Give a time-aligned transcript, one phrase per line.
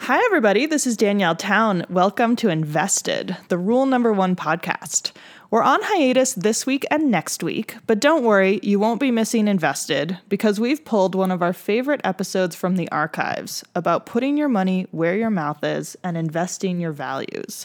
[0.00, 0.66] Hi, everybody.
[0.66, 1.86] This is Danielle Town.
[1.88, 5.12] Welcome to Invested, the rule number one podcast.
[5.50, 9.48] We're on hiatus this week and next week, but don't worry, you won't be missing
[9.48, 14.48] Invested because we've pulled one of our favorite episodes from the archives about putting your
[14.48, 17.64] money where your mouth is and investing your values.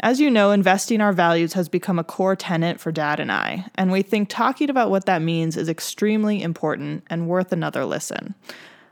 [0.00, 3.66] As you know, investing our values has become a core tenet for Dad and I,
[3.74, 8.34] and we think talking about what that means is extremely important and worth another listen.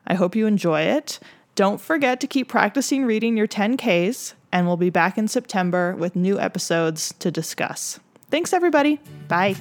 [0.06, 1.18] I hope you enjoy it.
[1.56, 6.16] Don't forget to keep practicing reading your 10Ks, and we'll be back in September with
[6.16, 8.00] new episodes to discuss.
[8.28, 8.98] Thanks, everybody.
[9.28, 9.54] Bye.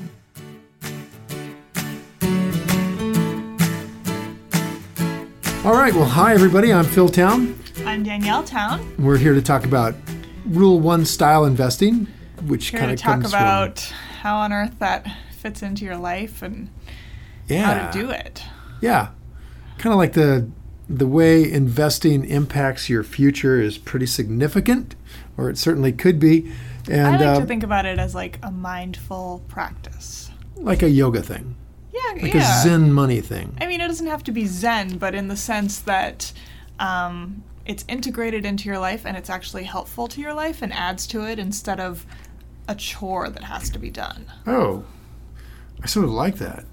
[5.64, 5.94] All right.
[5.94, 6.74] Well, hi, everybody.
[6.74, 7.56] I'm Phil Town.
[7.86, 8.96] I'm Danielle Town.
[8.98, 9.94] We're here to talk about
[10.48, 12.08] Rule One style investing,
[12.48, 13.82] which Here kind to of talk comes about
[14.22, 15.06] how on earth that
[15.38, 16.70] fits into your life and
[17.48, 18.44] yeah, how to do it.
[18.82, 19.10] Yeah,
[19.78, 20.50] kind of like the
[20.90, 24.96] the way investing impacts your future is pretty significant,
[25.38, 26.52] or it certainly could be,
[26.90, 30.30] and I like uh, to think about it as like a mindful practice.
[30.56, 31.56] like a yoga thing,
[31.94, 32.60] Yeah, like yeah.
[32.60, 33.58] a Zen money thing.
[33.62, 36.32] I mean, it doesn't have to be Zen, but in the sense that
[36.80, 41.08] um, it's integrated into your life and it's actually helpful to your life and adds
[41.08, 42.06] to it instead of
[42.68, 44.26] a chore that has to be done.
[44.46, 44.84] Oh,
[45.82, 46.66] I sort of like that.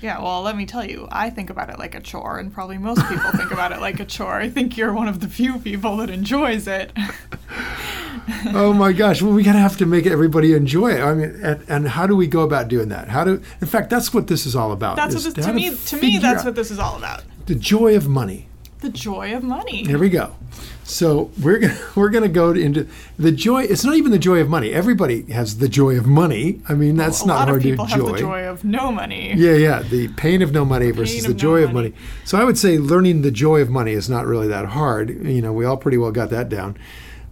[0.00, 2.78] Yeah, well, let me tell you, I think about it like a chore, and probably
[2.78, 4.34] most people think about it like a chore.
[4.34, 6.92] I think you're one of the few people that enjoys it.
[8.54, 9.20] oh my gosh!
[9.22, 11.00] Well, we gotta have to make everybody enjoy it.
[11.00, 13.08] I mean, and, and how do we go about doing that?
[13.08, 13.42] How do?
[13.60, 14.96] In fact, that's what this is all about.
[14.96, 15.74] That's what this, how to me.
[15.74, 17.22] To me, that's out what this is all about.
[17.46, 18.48] the joy of money.
[18.80, 19.84] The joy of money.
[19.84, 20.36] Here we go.
[20.84, 22.86] So we're gonna we're gonna go into
[23.18, 23.64] the joy.
[23.64, 24.72] It's not even the joy of money.
[24.72, 26.60] Everybody has the joy of money.
[26.68, 28.90] I mean, that's a not lot hard of people to have the joy of no
[28.92, 29.34] money.
[29.34, 29.82] Yeah, yeah.
[29.82, 31.90] The pain of no money versus the of no joy of money.
[31.90, 32.02] money.
[32.24, 35.10] So I would say learning the joy of money is not really that hard.
[35.10, 36.78] You know, we all pretty well got that down.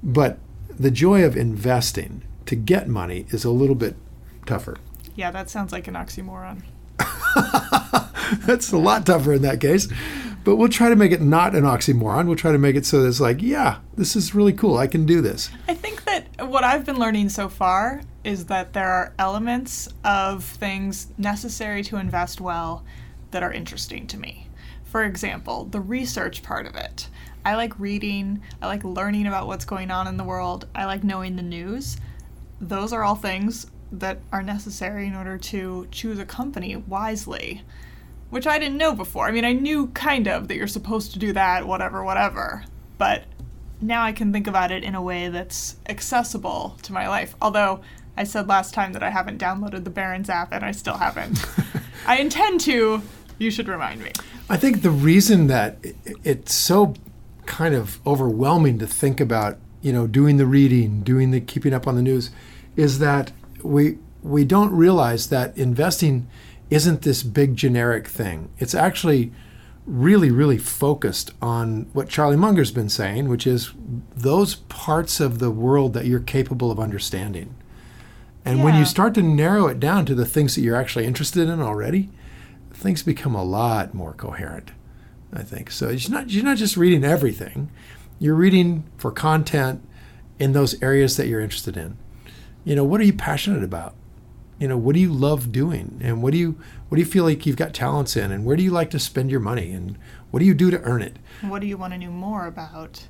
[0.02, 3.96] But the joy of investing to get money is a little bit
[4.44, 4.76] tougher.
[5.14, 6.62] Yeah, that sounds like an oxymoron.
[8.46, 9.88] That's a lot tougher in that case.
[10.46, 12.28] But we'll try to make it not an oxymoron.
[12.28, 14.78] We'll try to make it so that it's like, yeah, this is really cool.
[14.78, 15.50] I can do this.
[15.66, 20.44] I think that what I've been learning so far is that there are elements of
[20.44, 22.84] things necessary to invest well
[23.32, 24.46] that are interesting to me.
[24.84, 27.08] For example, the research part of it.
[27.44, 31.02] I like reading, I like learning about what's going on in the world, I like
[31.02, 31.96] knowing the news.
[32.60, 37.62] Those are all things that are necessary in order to choose a company wisely,
[38.30, 39.26] which I didn't know before.
[39.26, 42.64] I mean, I knew kind of that you're supposed to do that, whatever, whatever.
[42.98, 43.24] But
[43.80, 47.36] now I can think about it in a way that's accessible to my life.
[47.40, 47.80] Although
[48.16, 51.44] I said last time that I haven't downloaded the Barron's app and I still haven't.
[52.06, 53.02] I intend to.
[53.38, 54.12] You should remind me.
[54.48, 55.76] I think the reason that
[56.24, 56.94] it's so
[57.44, 61.86] kind of overwhelming to think about, you know, doing the reading, doing the keeping up
[61.86, 62.30] on the news,
[62.76, 63.32] is that
[63.62, 66.28] we we don't realize that investing
[66.70, 68.50] isn't this big generic thing.
[68.58, 69.32] It's actually
[69.86, 73.72] really, really focused on what Charlie Munger's been saying, which is
[74.14, 77.54] those parts of the world that you're capable of understanding.
[78.44, 81.48] And when you start to narrow it down to the things that you're actually interested
[81.48, 82.10] in already,
[82.72, 84.70] things become a lot more coherent.
[85.32, 85.90] I think so.
[85.90, 87.70] You're not you're not just reading everything.
[88.20, 89.82] You're reading for content
[90.38, 91.98] in those areas that you're interested in.
[92.64, 93.94] You know, what are you passionate about?
[94.58, 95.98] You know, what do you love doing?
[96.02, 96.58] And what do you
[96.88, 98.30] what do you feel like you've got talents in?
[98.32, 99.70] And where do you like to spend your money?
[99.72, 99.98] And
[100.30, 101.16] what do you do to earn it?
[101.42, 103.06] What do you want to know more about?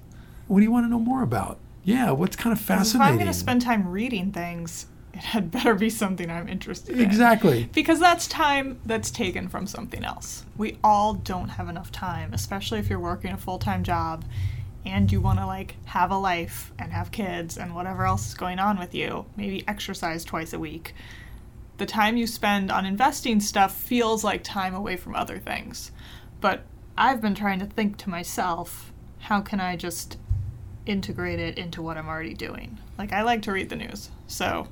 [0.49, 1.59] What do you want to know more about?
[1.85, 3.13] Yeah, what's kind of 'Cause If fascinating?
[3.13, 7.05] I'm going to spend time reading things, it had better be something I'm interested in.
[7.05, 7.71] exactly.
[7.73, 10.45] Because that's time that's taken from something else.
[10.57, 14.25] We all don't have enough time, especially if you're working a full time job
[14.85, 18.35] and you want to like have a life and have kids and whatever else is
[18.35, 20.93] going on with you, maybe exercise twice a week.
[21.79, 25.91] The time you spend on investing stuff feels like time away from other things.
[26.41, 26.63] But
[26.97, 30.17] I've been trying to think to myself, how can I just
[30.87, 32.79] integrate it into what I'm already doing?
[32.97, 34.69] Like, I like to read the news, so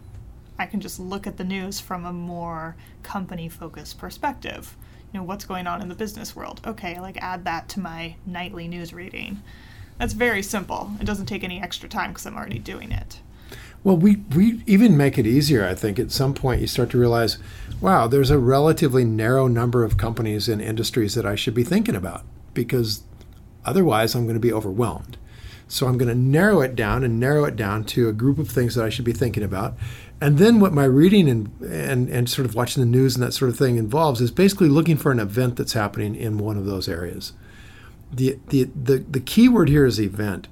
[0.59, 4.77] I can just look at the news from a more company focused perspective.
[5.13, 6.61] You know, what's going on in the business world?
[6.67, 9.43] Okay, like add that to my nightly news reading.
[9.99, 10.93] That's very simple.
[11.01, 13.21] It doesn't take any extra time because I'm already doing it.
[13.85, 15.65] Well, we, we even make it easier.
[15.65, 17.39] I think at some point you start to realize,
[17.81, 21.95] wow, there's a relatively narrow number of companies and industries that I should be thinking
[21.95, 23.03] about because
[23.65, 25.19] otherwise I'm going to be overwhelmed.
[25.69, 28.49] So I'm going to narrow it down and narrow it down to a group of
[28.49, 29.75] things that I should be thinking about.
[30.21, 33.33] And then what my reading and, and, and sort of watching the news and that
[33.33, 36.65] sort of thing involves is basically looking for an event that's happening in one of
[36.65, 37.33] those areas.
[38.15, 40.49] the, the the the key word here is event,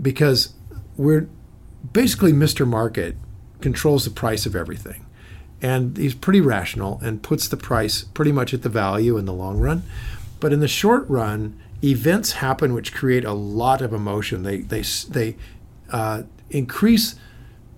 [0.00, 0.54] because
[0.96, 1.28] we're
[1.92, 2.66] basically Mr.
[2.66, 3.16] Market
[3.60, 5.06] controls the price of everything,
[5.60, 9.32] and he's pretty rational and puts the price pretty much at the value in the
[9.32, 9.82] long run,
[10.40, 14.42] but in the short run, events happen which create a lot of emotion.
[14.42, 15.36] They they they
[15.90, 17.16] uh, increase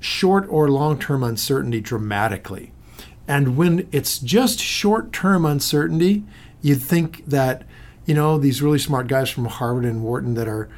[0.00, 2.72] short or long term uncertainty dramatically.
[3.28, 6.24] And when it's just short term uncertainty,
[6.60, 7.64] you'd think that,
[8.04, 10.68] you know, these really smart guys from Harvard and Wharton that are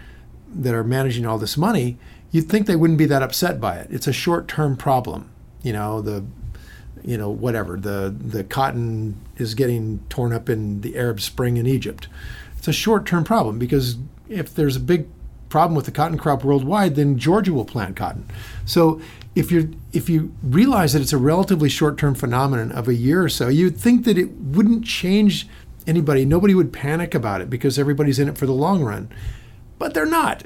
[0.54, 1.98] that are managing all this money,
[2.34, 3.86] you'd think they wouldn't be that upset by it.
[3.90, 5.30] It's a short term problem.
[5.62, 6.24] You know, the
[7.04, 11.66] you know, whatever, the the cotton is getting torn up in the Arab Spring in
[11.66, 12.08] Egypt.
[12.58, 13.98] It's a short term problem because
[14.28, 15.06] if there's a big
[15.48, 18.28] problem with the cotton crop worldwide, then Georgia will plant cotton.
[18.64, 19.00] So
[19.36, 23.28] if you if you realize that it's a relatively short-term phenomenon of a year or
[23.28, 25.46] so, you'd think that it wouldn't change
[25.86, 26.24] anybody.
[26.24, 29.08] Nobody would panic about it because everybody's in it for the long run.
[29.78, 30.44] But they're not.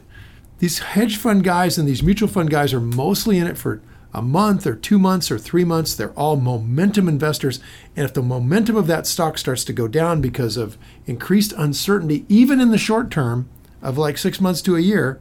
[0.58, 3.80] These hedge fund guys and these mutual fund guys are mostly in it for
[4.12, 5.94] a month or two months or three months.
[5.94, 7.60] They're all momentum investors.
[7.94, 12.24] And if the momentum of that stock starts to go down because of increased uncertainty,
[12.28, 13.48] even in the short term
[13.82, 15.20] of like six months to a year,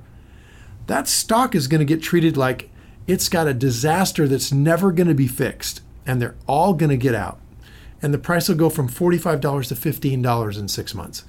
[0.88, 2.70] that stock is going to get treated like
[3.06, 6.98] it's got a disaster that's never going to be fixed, and they're all going to
[6.98, 7.40] get out.
[8.02, 11.24] And the price will go from $45 to $15 in six months.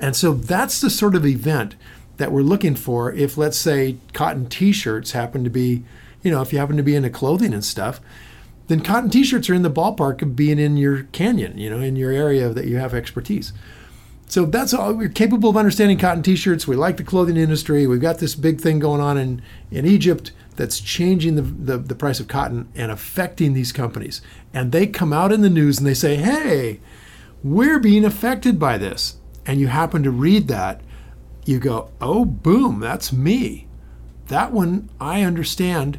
[0.00, 1.74] And so that's the sort of event
[2.18, 5.84] that we're looking for if, let's say, cotton t shirts happen to be,
[6.22, 8.00] you know, if you happen to be into clothing and stuff,
[8.68, 11.80] then cotton t shirts are in the ballpark of being in your canyon, you know,
[11.80, 13.52] in your area that you have expertise.
[14.28, 14.92] So that's all.
[14.92, 16.68] We're capable of understanding cotton t-shirts.
[16.68, 17.86] We like the clothing industry.
[17.86, 19.40] We've got this big thing going on in,
[19.70, 24.20] in Egypt that's changing the, the, the price of cotton and affecting these companies.
[24.52, 26.80] And they come out in the news and they say, hey,
[27.42, 29.16] we're being affected by this.
[29.46, 30.82] And you happen to read that,
[31.48, 33.66] you go, oh, boom, that's me.
[34.26, 35.98] That one I understand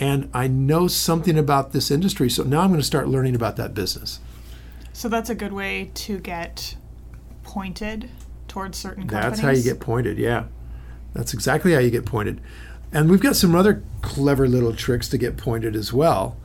[0.00, 2.28] and I know something about this industry.
[2.28, 4.20] So now I'm going to start learning about that business.
[4.92, 6.76] So that's a good way to get
[7.42, 8.10] pointed
[8.48, 9.38] towards certain companies.
[9.38, 10.44] That's how you get pointed, yeah.
[11.14, 12.40] That's exactly how you get pointed.
[12.92, 16.36] And we've got some other clever little tricks to get pointed as well.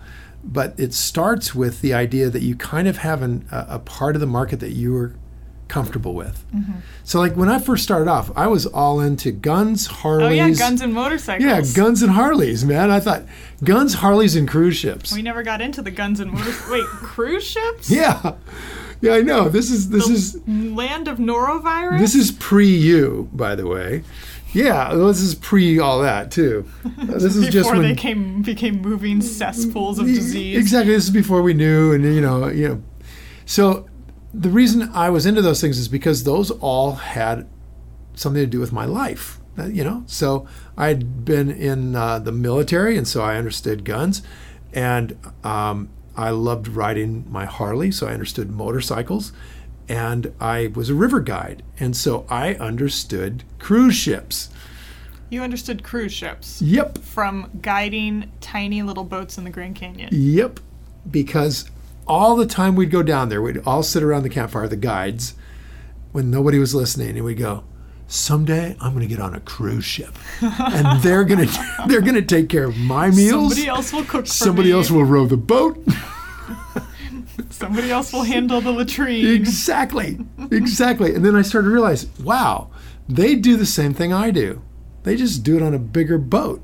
[0.43, 4.15] But it starts with the idea that you kind of have an, a, a part
[4.15, 5.15] of the market that you are
[5.73, 6.45] comfortable with.
[6.53, 6.73] Mm-hmm.
[7.03, 10.27] So, like when I first started off, I was all into guns, Harleys.
[10.27, 11.43] Oh yeah, guns and motorcycles.
[11.43, 12.91] Yeah, guns and Harleys, man.
[12.91, 13.23] I thought
[13.63, 15.11] guns, Harleys, and cruise ships.
[15.11, 16.69] We never got into the guns and motorcycles.
[16.71, 17.89] Wait, cruise ships?
[17.89, 18.35] Yeah.
[19.01, 19.49] Yeah, I know.
[19.49, 21.97] This is this the is land of norovirus.
[21.97, 24.03] This is pre you, by the way.
[24.53, 26.69] Yeah, this is pre all that too.
[26.97, 30.55] this is just before they came became moving cesspools of disease.
[30.55, 30.93] Exactly.
[30.93, 32.83] This is before we knew, and you know, you know.
[33.45, 33.89] So
[34.33, 37.47] the reason I was into those things is because those all had
[38.15, 39.39] something to do with my life.
[39.55, 44.23] You know, so I'd been in uh, the military, and so I understood guns,
[44.73, 49.31] and um, I loved riding my Harley, so I understood motorcycles.
[49.87, 54.49] And I was a river guide, and so I understood cruise ships.
[55.29, 56.61] You understood cruise ships?
[56.61, 56.99] Yep.
[56.99, 60.09] From guiding tiny little boats in the Grand Canyon?
[60.11, 60.61] Yep.
[61.11, 61.69] Because
[62.07, 65.35] all the time we'd go down there, we'd all sit around the campfire, the guides,
[66.11, 67.63] when nobody was listening, and we'd go,
[68.07, 72.15] someday I'm going to get on a cruise ship, and they're going to they're going
[72.15, 73.53] to take care of my meals.
[73.53, 74.27] Somebody else will cook.
[74.27, 74.75] Somebody me.
[74.75, 75.83] else will row the boat.
[77.49, 79.25] Somebody else will handle the latrine.
[79.25, 80.19] Exactly,
[80.51, 81.15] exactly.
[81.15, 82.69] And then I started to realize, wow,
[83.07, 84.61] they do the same thing I do.
[85.03, 86.61] They just do it on a bigger boat.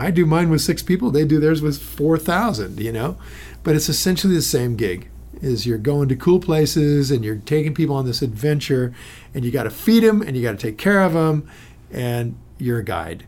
[0.00, 1.10] I do mine with six people.
[1.10, 2.80] They do theirs with four thousand.
[2.80, 3.16] You know,
[3.62, 5.08] but it's essentially the same gig
[5.42, 8.94] is you're going to cool places and you're taking people on this adventure
[9.34, 11.48] and you got to feed them and you got to take care of them
[11.90, 13.24] and you're a guide.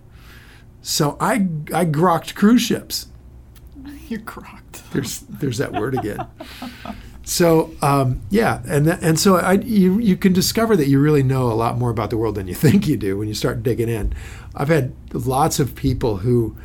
[0.82, 3.08] So I I grokked cruise ships.
[4.08, 4.90] You grokked.
[4.92, 6.26] There's there's that word again.
[7.24, 11.22] so um, yeah, and that, and so I you you can discover that you really
[11.22, 13.62] know a lot more about the world than you think you do when you start
[13.62, 14.14] digging in.
[14.54, 16.56] I've had lots of people who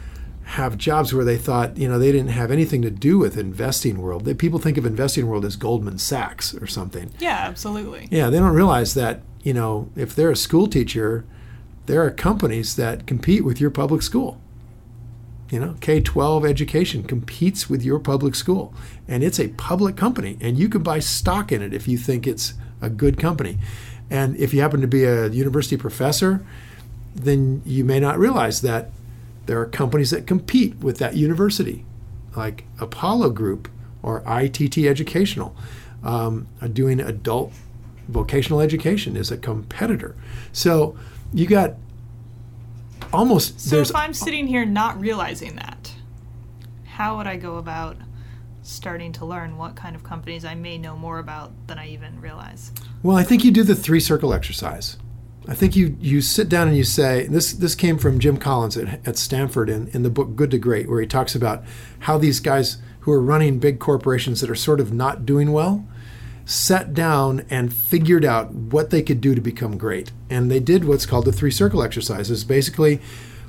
[0.48, 4.02] have jobs where they thought, you know, they didn't have anything to do with investing
[4.02, 4.24] world.
[4.24, 7.12] They, people think of investing world as Goldman Sachs or something.
[7.20, 8.08] Yeah, absolutely.
[8.12, 11.26] Yeah, they don't realize that, you know, if they're a school teacher,
[11.88, 14.40] there are companies that compete with your public school.
[15.50, 18.74] You know, K 12 education competes with your public school,
[19.08, 22.28] and it's a public company, and you can buy stock in it if you think
[22.28, 23.58] it's a good company.
[24.10, 26.46] And if you happen to be a university professor,
[27.16, 28.92] then you may not realize that
[29.46, 31.86] there are companies that compete with that university,
[32.36, 33.70] like Apollo Group
[34.04, 35.56] or ITT Educational,
[36.04, 37.54] um, doing adult
[38.08, 40.16] vocational education is a competitor.
[40.52, 40.98] So
[41.34, 41.76] you got
[43.14, 45.94] almost So there's if I'm sitting here not realizing that,
[46.86, 47.98] how would I go about
[48.62, 52.20] starting to learn what kind of companies I may know more about than I even
[52.20, 52.72] realize?
[53.04, 54.98] Well, I think you do the three circle exercise.
[55.48, 57.54] I think you you sit down and you say this.
[57.54, 60.90] This came from Jim Collins at, at Stanford in, in the book Good to Great,
[60.90, 61.64] where he talks about
[62.00, 65.88] how these guys who are running big corporations that are sort of not doing well
[66.48, 70.14] sat down and figured out what they could do to become great.
[70.30, 72.46] And they did what's called the three circle exercises.
[72.46, 73.02] Basically,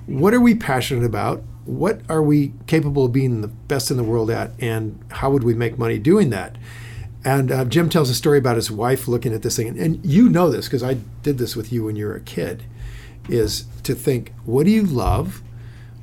[0.07, 1.45] what are we passionate about?
[1.65, 4.51] What are we capable of being the best in the world at?
[4.59, 6.57] And how would we make money doing that?
[7.25, 10.05] And uh, Jim tells a story about his wife looking at this thing, and, and
[10.05, 12.65] you know this because I did this with you when you were a kid,
[13.29, 15.43] is to think, what do you love?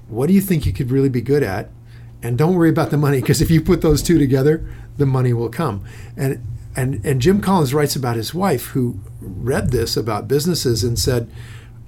[0.08, 1.70] What do you think you could really be good at?
[2.22, 5.34] And don't worry about the money because if you put those two together, the money
[5.34, 5.84] will come.
[6.16, 6.42] And
[6.76, 11.30] and and Jim Collins writes about his wife who read this about businesses and said,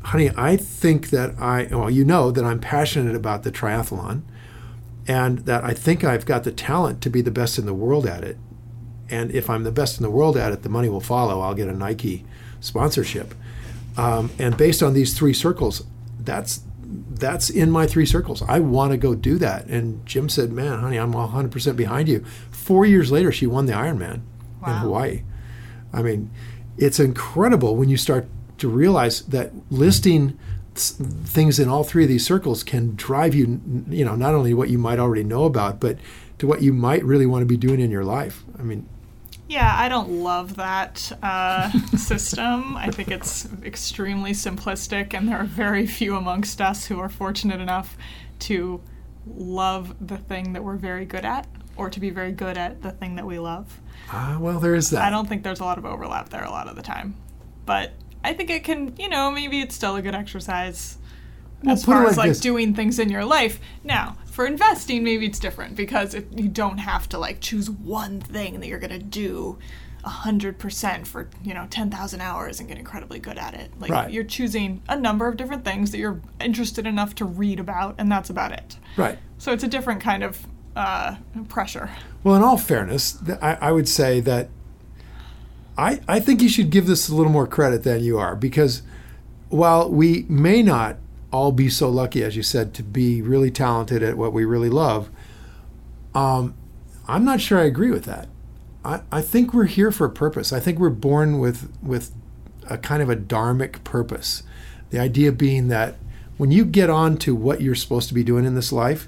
[0.04, 4.22] "Honey, I think that I well, you know that I'm passionate about the triathlon,
[5.08, 8.06] and that I think I've got the talent to be the best in the world
[8.06, 8.38] at it.
[9.10, 11.42] And if I'm the best in the world at it, the money will follow.
[11.42, 12.26] I'll get a Nike
[12.60, 13.34] sponsorship.
[13.96, 15.84] Um, and based on these three circles,
[16.20, 16.62] that's
[17.12, 18.42] that's in my three circles.
[18.44, 19.66] I want to go do that.
[19.66, 23.74] And Jim said, "Man, honey, I'm 100% behind you." Four years later, she won the
[23.74, 24.22] Ironman
[24.70, 25.24] in Hawaii.
[25.94, 26.30] I mean,
[26.78, 28.28] it's incredible when you start
[28.60, 30.38] to realize that listing
[30.76, 33.60] things in all three of these circles can drive you
[33.90, 35.98] you know, not only what you might already know about, but
[36.38, 38.44] to what you might really want to be doing in your life.
[38.60, 38.88] I mean,
[39.48, 42.76] Yeah, I don't love that uh, system.
[42.78, 47.62] I think it's extremely simplistic, and there are very few amongst us who are fortunate
[47.62, 47.98] enough
[48.40, 48.82] to
[49.26, 52.92] love the thing that we're very good at, or to be very good at the
[52.92, 53.80] thing that we love.
[54.12, 55.02] Ah, well, there is that.
[55.04, 57.16] I don't think there's a lot of overlap there a lot of the time.
[57.66, 60.98] But I think it can, you know, maybe it's still a good exercise
[61.64, 62.40] Well, as far as like like this.
[62.40, 63.60] doing things in your life.
[63.84, 68.22] Now, for investing, maybe it's different because if you don't have to like choose one
[68.22, 69.58] thing that you're gonna do
[70.04, 73.72] a hundred percent for you know ten thousand hours and get incredibly good at it.
[73.80, 74.12] Like Right.
[74.12, 78.10] you're choosing a number of different things that you're interested enough to read about, and
[78.12, 78.78] that's about it.
[78.96, 79.18] Right.
[79.38, 80.46] So it's a different kind of
[80.78, 81.16] uh,
[81.50, 81.90] pressure.
[82.24, 84.50] Well, in all fairness, I, I would say that
[85.78, 88.84] I, I think you should give this a little more credit than you are because
[89.50, 90.98] while we may not
[91.32, 94.70] all be so lucky, as you said, to be really talented at what we really
[94.70, 95.10] love,
[96.14, 96.56] um,
[97.08, 98.28] I'm not sure I agree with that.
[98.86, 100.54] I, I think we're here for a purpose.
[100.54, 102.14] I think we're born with with
[102.70, 104.44] a kind of a dharmic purpose.
[104.90, 105.96] The idea being that
[106.38, 109.08] when you get on to what you're supposed to be doing in this life,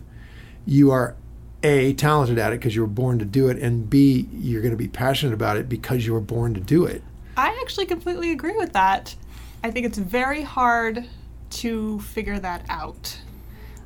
[0.65, 1.15] you are
[1.63, 4.71] a talented at it because you were born to do it, and b you're going
[4.71, 7.01] to be passionate about it because you were born to do it.
[7.37, 9.15] I actually completely agree with that.
[9.63, 11.05] I think it's very hard
[11.51, 13.19] to figure that out.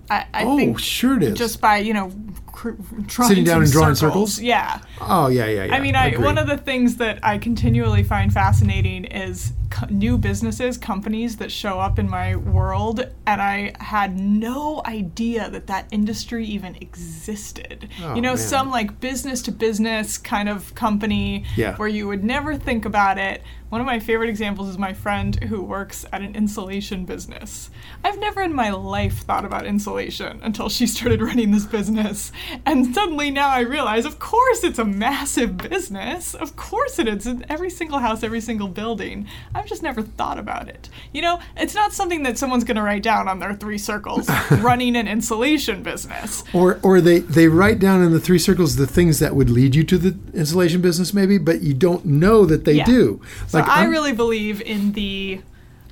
[0.09, 1.37] I, I oh, think sure it is.
[1.37, 2.11] just by you know
[2.47, 2.71] cr-
[3.05, 4.35] drawing Sitting down and drawing circles.
[4.35, 4.41] circles?
[4.41, 4.79] Yeah.
[5.01, 5.75] oh yeah, yeah, yeah.
[5.75, 10.17] I mean, I, one of the things that I continually find fascinating is co- new
[10.17, 15.87] businesses, companies that show up in my world, and I had no idea that that
[15.91, 17.89] industry even existed.
[18.01, 18.37] Oh, you know, man.
[18.37, 21.75] some like business to business kind of company Yeah.
[21.77, 23.41] where you would never think about it.
[23.73, 27.71] One of my favorite examples is my friend who works at an insulation business.
[28.03, 32.31] I've never in my life thought about insulation until she started running this business.
[32.67, 36.35] And suddenly now I realize, of course, it's a massive business.
[36.35, 37.25] Of course it is.
[37.25, 39.27] In every single house, every single building.
[39.55, 40.91] I've just never thought about it.
[41.11, 44.29] You know, it's not something that someone's going to write down on their three circles
[44.51, 46.43] running an insulation business.
[46.53, 49.73] or or they they write down in the three circles the things that would lead
[49.73, 52.85] you to the insulation business, maybe, but you don't know that they Yeah.
[52.85, 53.19] do.
[53.65, 55.41] So I really believe in the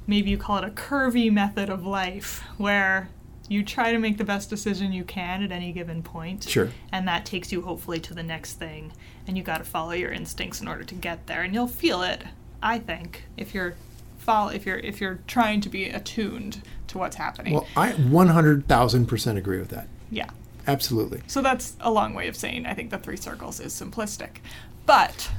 [0.07, 3.09] maybe you call it a curvy method of life where
[3.47, 6.47] you try to make the best decision you can at any given point.
[6.47, 6.69] Sure.
[6.91, 8.93] And that takes you hopefully to the next thing
[9.27, 12.01] and you got to follow your instincts in order to get there and you'll feel
[12.01, 12.23] it,
[12.63, 13.75] I think, if you're
[14.17, 17.53] follow if you're if you're trying to be attuned to what's happening.
[17.53, 19.87] Well, I 100,000% agree with that.
[20.09, 20.29] yeah.
[20.67, 21.21] Absolutely.
[21.25, 24.37] So that's a long way of saying I think the three circles is simplistic.
[24.85, 25.31] But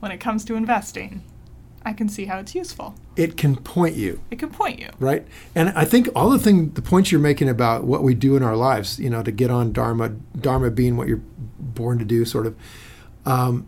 [0.00, 1.22] when it comes to investing,
[1.84, 2.94] I can see how it's useful.
[3.16, 4.88] It can point you, It can point you.
[4.98, 5.26] right?
[5.54, 8.42] And I think all the thing, the points you're making about what we do in
[8.42, 11.22] our lives, you know, to get on dharma, dharma being what you're
[11.58, 12.56] born to do, sort of,
[13.26, 13.66] um,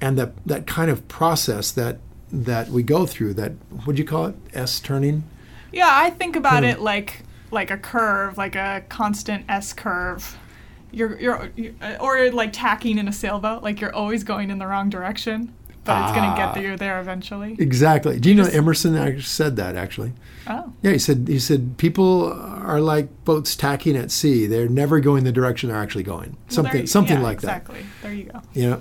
[0.00, 1.98] and that that kind of process that
[2.32, 3.52] that we go through, that
[3.84, 5.24] what do you call it, S turning?
[5.72, 6.70] Yeah, I think about Hmm.
[6.70, 10.36] it like like a curve, like a constant S curve.
[10.92, 14.66] You're, you're, you or like tacking in a sailboat, like you're always going in the
[14.66, 15.52] wrong direction.
[15.84, 16.52] But it's going to Ah.
[16.54, 17.56] get you there eventually.
[17.58, 18.18] Exactly.
[18.20, 20.12] Do you know Emerson said that actually?
[20.46, 24.46] Oh, Yeah, he said he said people are like boats tacking at sea.
[24.46, 26.30] They're never going the direction they're actually going.
[26.30, 27.62] Well, Something there- something yeah, like that.
[27.62, 27.86] Exactly.
[28.02, 28.40] There you go.
[28.52, 28.76] Yeah.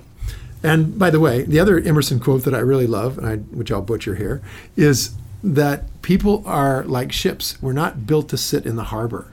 [0.62, 3.72] And by the way, the other Emerson quote that I really love, and I, which
[3.72, 4.42] I'll butcher here,
[4.76, 7.58] is that people are like ships.
[7.62, 9.32] We're not built to sit in the harbor.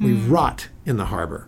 [0.00, 1.46] We rot in the harbor.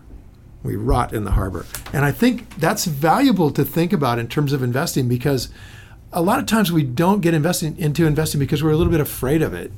[0.65, 1.65] We rot in the harbor.
[1.93, 5.49] And I think that's valuable to think about in terms of investing because
[6.11, 8.99] a lot of times we don't get investing into investing because we're a little bit
[9.01, 9.71] afraid of it.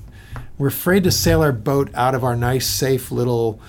[0.58, 3.60] We're afraid to sail our boat out of our nice, safe little,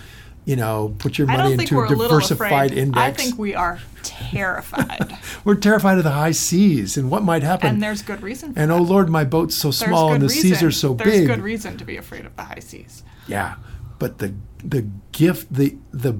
[0.44, 2.78] you know, put your money into a a diversified afraid.
[2.78, 3.00] index.
[3.00, 7.68] I think we are terrified, We're terrified of the high seas and what might happen.
[7.68, 8.54] and there's good reason.
[8.54, 8.80] For And oh, that.
[8.80, 11.26] oh Lord, my boat's so There's small and the seas are so There's big.
[11.26, 13.02] There's good reason to be afraid of the high seas.
[13.26, 13.56] Yeah,
[13.98, 14.34] but the
[14.64, 16.18] the gift, the the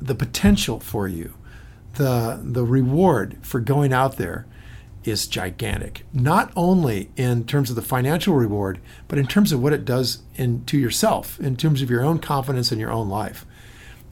[0.00, 1.34] the potential for you,
[1.94, 4.46] the the reward for going out there
[5.04, 6.04] is gigantic.
[6.12, 10.22] Not only in terms of the financial reward, but in terms of what it does
[10.34, 13.46] in to yourself, in terms of your own confidence in your own life.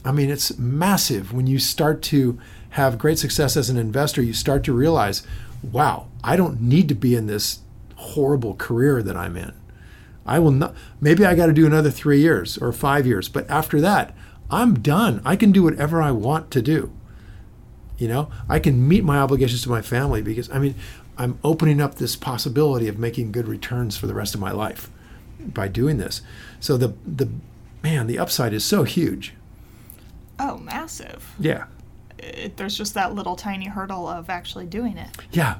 [0.03, 2.39] I mean, it's massive when you start to
[2.71, 4.21] have great success as an investor.
[4.21, 5.25] You start to realize,
[5.61, 7.59] wow, I don't need to be in this
[7.95, 9.53] horrible career that I'm in.
[10.25, 13.49] I will not, maybe I got to do another three years or five years, but
[13.49, 14.15] after that,
[14.49, 15.21] I'm done.
[15.25, 16.91] I can do whatever I want to do.
[17.97, 20.75] You know, I can meet my obligations to my family because, I mean,
[21.17, 24.89] I'm opening up this possibility of making good returns for the rest of my life
[25.39, 26.21] by doing this.
[26.59, 27.29] So the, the,
[27.81, 29.33] man, the upside is so huge.
[30.39, 31.33] Oh, massive!
[31.39, 31.65] Yeah.
[32.19, 35.09] It, there's just that little tiny hurdle of actually doing it.
[35.31, 35.57] Yeah.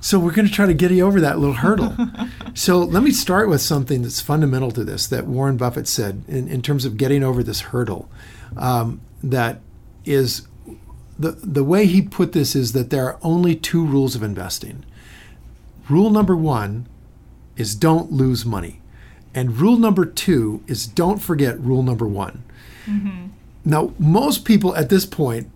[0.00, 1.94] So we're going to try to get you over that little hurdle.
[2.54, 6.48] so let me start with something that's fundamental to this that Warren Buffett said in,
[6.48, 8.08] in terms of getting over this hurdle.
[8.56, 9.60] Um, that
[10.04, 10.46] is
[11.18, 14.84] the the way he put this is that there are only two rules of investing.
[15.88, 16.88] Rule number one
[17.56, 18.80] is don't lose money,
[19.34, 22.42] and rule number two is don't forget rule number one.
[23.64, 25.50] Now, most people at this point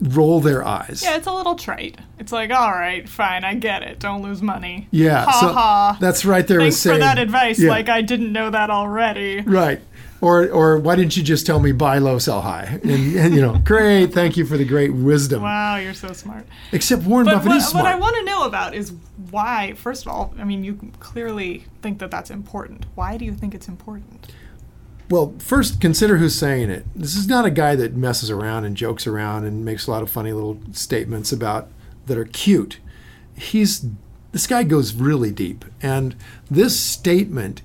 [0.00, 1.00] roll their eyes.
[1.02, 1.98] Yeah, it's a little trite.
[2.18, 3.98] It's like, all right, fine, I get it.
[3.98, 4.88] Don't lose money.
[4.90, 5.96] Yeah, Ha so ha.
[6.00, 7.58] that's right there Thanks for that advice.
[7.58, 7.70] Yeah.
[7.70, 9.40] Like I didn't know that already.
[9.40, 9.80] right.
[10.22, 12.80] Or, or why didn't you just tell me buy low, sell high?
[12.82, 15.42] And, and you know, great, thank you for the great wisdom.
[15.42, 16.46] Wow, you're so smart.
[16.72, 17.84] Except Warren But Buffett what, is smart.
[17.84, 18.94] what I want to know about is
[19.30, 19.74] why.
[19.74, 22.86] First of all, I mean, you clearly think that that's important.
[22.94, 24.32] Why do you think it's important?
[25.08, 26.84] Well, first, consider who's saying it.
[26.94, 30.02] This is not a guy that messes around and jokes around and makes a lot
[30.02, 31.68] of funny little statements about
[32.06, 32.80] that are cute.
[33.36, 33.86] He's
[34.32, 36.16] this guy goes really deep, and
[36.50, 37.62] this statement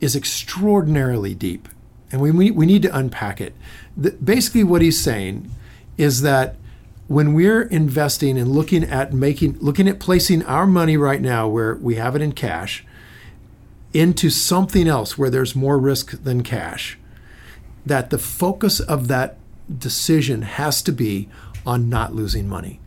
[0.00, 1.68] is extraordinarily deep,
[2.10, 3.54] and we we, we need to unpack it.
[3.96, 5.50] The, basically, what he's saying
[5.96, 6.56] is that
[7.06, 11.76] when we're investing and looking at making looking at placing our money right now where
[11.76, 12.84] we have it in cash
[13.92, 16.98] into something else where there's more risk than cash,
[17.84, 19.36] that the focus of that
[19.78, 21.28] decision has to be
[21.66, 22.80] on not losing money.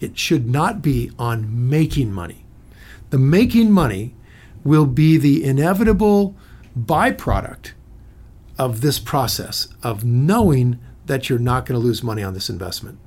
[0.00, 2.44] It should not be on making money.
[3.10, 4.14] The making money
[4.64, 6.34] will be the inevitable
[6.78, 7.72] byproduct
[8.58, 12.98] of this process of knowing that you're not going to lose money on this investment.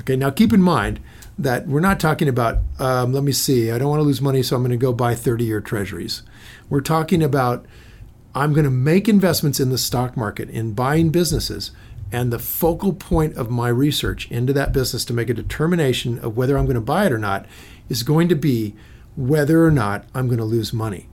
[0.00, 1.00] Okay, now keep in mind
[1.38, 4.42] that we're not talking about, um, let me see, I don't want to lose money,
[4.42, 6.22] so I'm going to go buy 30 year treasuries.
[6.68, 7.64] We're talking about,
[8.34, 11.70] I'm going to make investments in the stock market, in buying businesses,
[12.12, 16.36] and the focal point of my research into that business to make a determination of
[16.36, 17.46] whether I'm going to buy it or not
[17.88, 18.74] is going to be
[19.16, 21.08] whether or not I'm going to lose money.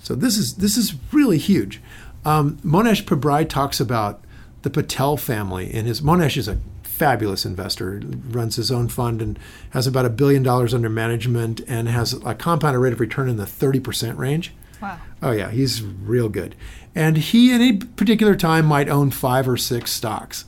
[0.00, 1.80] So this is this is really huge.
[2.24, 4.22] Um, Mohnish Pabrai talks about
[4.62, 6.58] the Patel family, and his Mohnish is a
[6.94, 8.00] fabulous investor.
[8.30, 9.38] Runs his own fund and
[9.70, 13.36] has about a billion dollars under management, and has a compounded rate of return in
[13.36, 14.52] the thirty percent range.
[14.80, 15.00] Wow.
[15.22, 16.54] Oh yeah, he's real good.
[16.94, 20.44] And he at any particular time might own five or six stocks.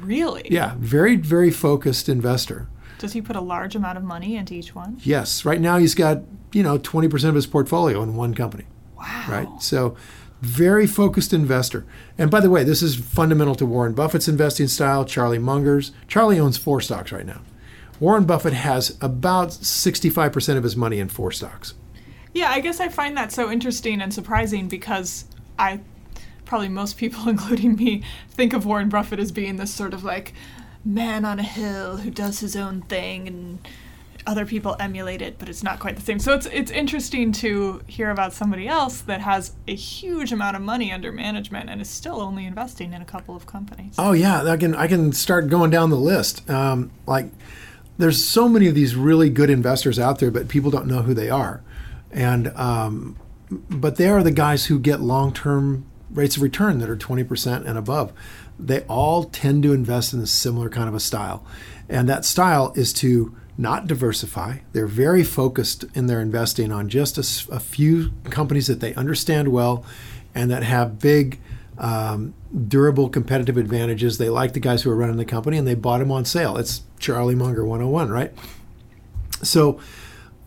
[0.00, 0.46] Really?
[0.50, 2.68] Yeah, very very focused investor.
[2.98, 4.98] Does he put a large amount of money into each one?
[5.02, 6.22] Yes, right now he's got
[6.52, 8.64] you know twenty percent of his portfolio in one company.
[8.96, 9.24] Wow.
[9.30, 9.62] right?
[9.62, 9.96] So,
[10.40, 11.84] very focused investor.
[12.16, 15.92] And by the way, this is fundamental to Warren Buffett's investing style, Charlie Munger's.
[16.08, 17.42] Charlie owns four stocks right now.
[17.98, 21.74] Warren Buffett has about 65% of his money in four stocks.
[22.32, 25.26] Yeah, I guess I find that so interesting and surprising because
[25.58, 25.80] I
[26.46, 30.32] probably most people, including me, think of Warren Buffett as being this sort of like
[30.84, 33.68] man on a hill who does his own thing and
[34.26, 36.18] other people emulate it, but it's not quite the same.
[36.18, 40.62] So it's it's interesting to hear about somebody else that has a huge amount of
[40.62, 43.94] money under management and is still only investing in a couple of companies.
[43.98, 46.48] Oh yeah, I can I can start going down the list.
[46.50, 47.30] Um, like
[47.98, 51.14] there's so many of these really good investors out there, but people don't know who
[51.14, 51.62] they are.
[52.10, 53.16] And um,
[53.50, 57.78] but they are the guys who get long-term rates of return that are 20% and
[57.78, 58.12] above.
[58.58, 61.44] They all tend to invest in a similar kind of a style.
[61.88, 64.58] And that style is to not diversify.
[64.72, 69.48] They're very focused in their investing on just a, a few companies that they understand
[69.48, 69.84] well
[70.34, 71.38] and that have big,
[71.78, 72.34] um,
[72.68, 74.18] durable competitive advantages.
[74.18, 76.56] They like the guys who are running the company and they bought them on sale.
[76.56, 78.32] It's Charlie Munger 101, right?
[79.42, 79.80] So,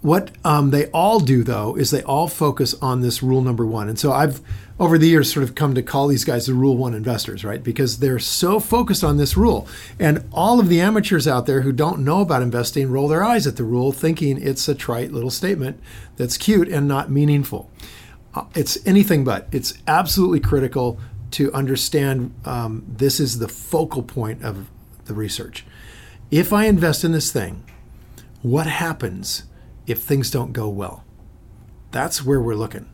[0.02, 3.88] what um, they all do, though, is they all focus on this rule number one.
[3.88, 4.42] And so I've,
[4.84, 7.64] over the years, sort of come to call these guys the rule one investors, right?
[7.64, 9.68] Because they're so focused on this rule.
[10.00, 13.48] And all of the amateurs out there who don't know about investing roll their eyes
[13.48, 15.80] at the rule, thinking it's a trite little statement
[16.18, 17.72] that's cute and not meaningful.
[18.34, 19.48] Uh, it's anything but.
[19.52, 21.00] It's absolutely critical
[21.32, 24.70] to understand um, this is the focal point of
[25.06, 25.66] the research.
[26.30, 27.64] If I invest in this thing,
[28.42, 29.44] what happens?
[29.88, 31.04] if things don't go well.
[31.92, 32.90] That's where we're looking.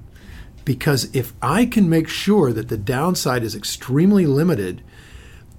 [0.66, 4.84] Because if I can make sure that the downside is extremely limited,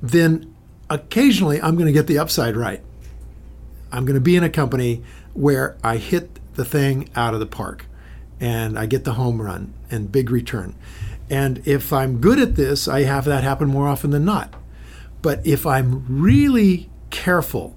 [0.02, 0.54] then
[0.88, 2.82] occasionally I'm going to get the upside right.
[3.92, 5.02] I'm going to be in a company
[5.34, 7.86] where I hit the thing out of the park
[8.40, 10.74] and I get the home run and big return.
[11.28, 14.54] And if I'm good at this, I have that happen more often than not.
[15.22, 17.76] But if I'm really careful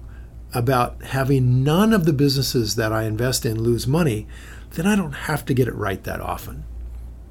[0.52, 4.26] about having none of the businesses that I invest in lose money,
[4.72, 6.64] then I don't have to get it right that often.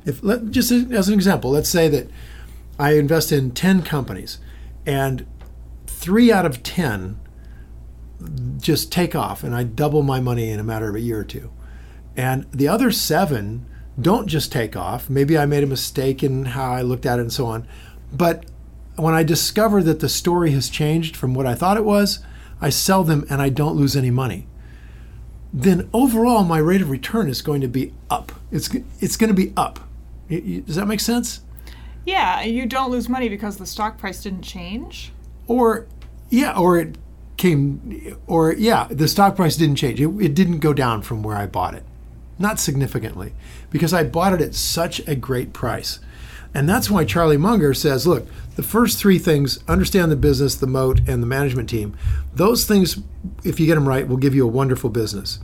[0.06, 2.10] If let, just as an example, let's say that
[2.80, 4.40] I invest in 10 companies
[4.86, 5.26] and
[5.88, 7.20] 3 out of 10
[8.60, 11.24] just take off and I double my money in a matter of a year or
[11.24, 11.52] two.
[12.16, 13.66] And the other 7
[14.00, 15.10] don't just take off.
[15.10, 17.68] Maybe I made a mistake in how I looked at it and so on.
[18.12, 18.46] But
[18.96, 22.20] when I discover that the story has changed from what I thought it was,
[22.62, 24.48] I sell them and I don't lose any money,
[25.52, 28.32] then overall my rate of return is going to be up.
[28.52, 29.88] It's, it's going to be up.
[30.30, 31.42] Does that make sense?
[32.06, 35.12] Yeah, you don't lose money because the stock price didn't change.
[35.48, 35.88] Or,
[36.30, 36.98] yeah, or it
[37.38, 40.02] came, or yeah, the stock price didn't change.
[40.02, 41.84] It, it didn't go down from where I bought it.
[42.40, 43.34] Not significantly,
[43.70, 46.00] because I bought it at such a great price.
[46.54, 50.68] And that's why Charlie Munger says, look, the first three things understand the business, the
[50.68, 51.98] moat, and the management team.
[52.34, 53.00] Those things,
[53.44, 55.40] if you get them right, will give you a wonderful business.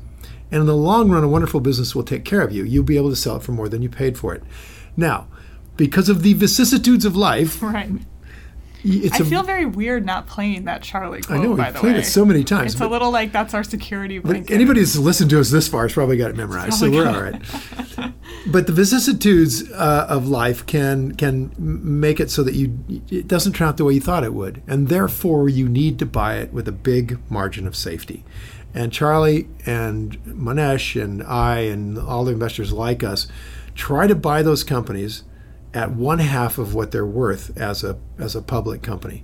[0.52, 2.64] And in the long run, a wonderful business will take care of you.
[2.64, 4.44] You'll be able to sell it for more than you paid for it.
[4.98, 5.28] Now,
[5.78, 7.92] because of the vicissitudes of life, right.
[8.82, 11.40] It's I a, feel very weird not playing that Charlie quote.
[11.40, 12.00] I know we've played way.
[12.00, 12.74] it so many times.
[12.74, 14.54] It's a little like that's our security blanket.
[14.54, 17.22] Anybody who's listened to us this far has probably got it memorized, so we're all
[17.22, 17.42] right.
[18.48, 23.54] but the vicissitudes uh, of life can can make it so that you it doesn't
[23.54, 26.54] turn out the way you thought it would, and therefore you need to buy it
[26.54, 28.24] with a big margin of safety.
[28.74, 33.28] And Charlie and Mohnish and I and all the investors like us
[33.76, 35.24] try to buy those companies
[35.74, 39.24] at one half of what they're worth as a as a public company,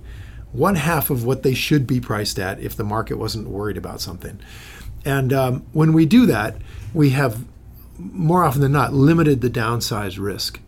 [0.52, 4.00] one half of what they should be priced at if the market wasn't worried about
[4.00, 4.40] something.
[5.04, 6.56] And um, when we do that,
[6.92, 7.44] we have
[7.98, 10.60] more often than not limited the downside risk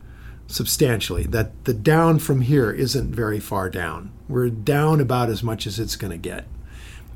[0.47, 1.25] substantially.
[1.25, 4.12] That the down from here isn't very far down.
[4.29, 6.47] We're down about as much as it's going to get.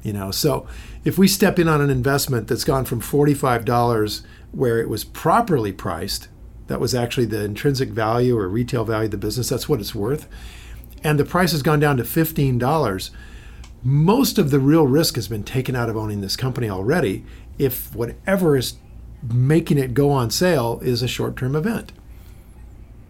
[0.03, 0.67] You know, so
[1.05, 5.73] if we step in on an investment that's gone from $45 where it was properly
[5.73, 6.29] priced
[6.73, 9.51] that was actually the intrinsic value or retail value of the business.
[9.51, 10.27] That's what it's worth.
[11.05, 13.11] And the price has gone down to $15.
[13.83, 17.25] Most of the real risk has been taken out of owning this company already
[17.59, 18.77] if whatever is
[19.23, 21.93] making it go on sale is a short term event.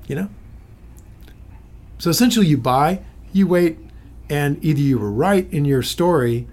[0.08, 0.28] You know?
[1.98, 3.00] So essentially, you buy,
[3.32, 3.78] you wait,
[4.28, 6.48] and either you were right in your story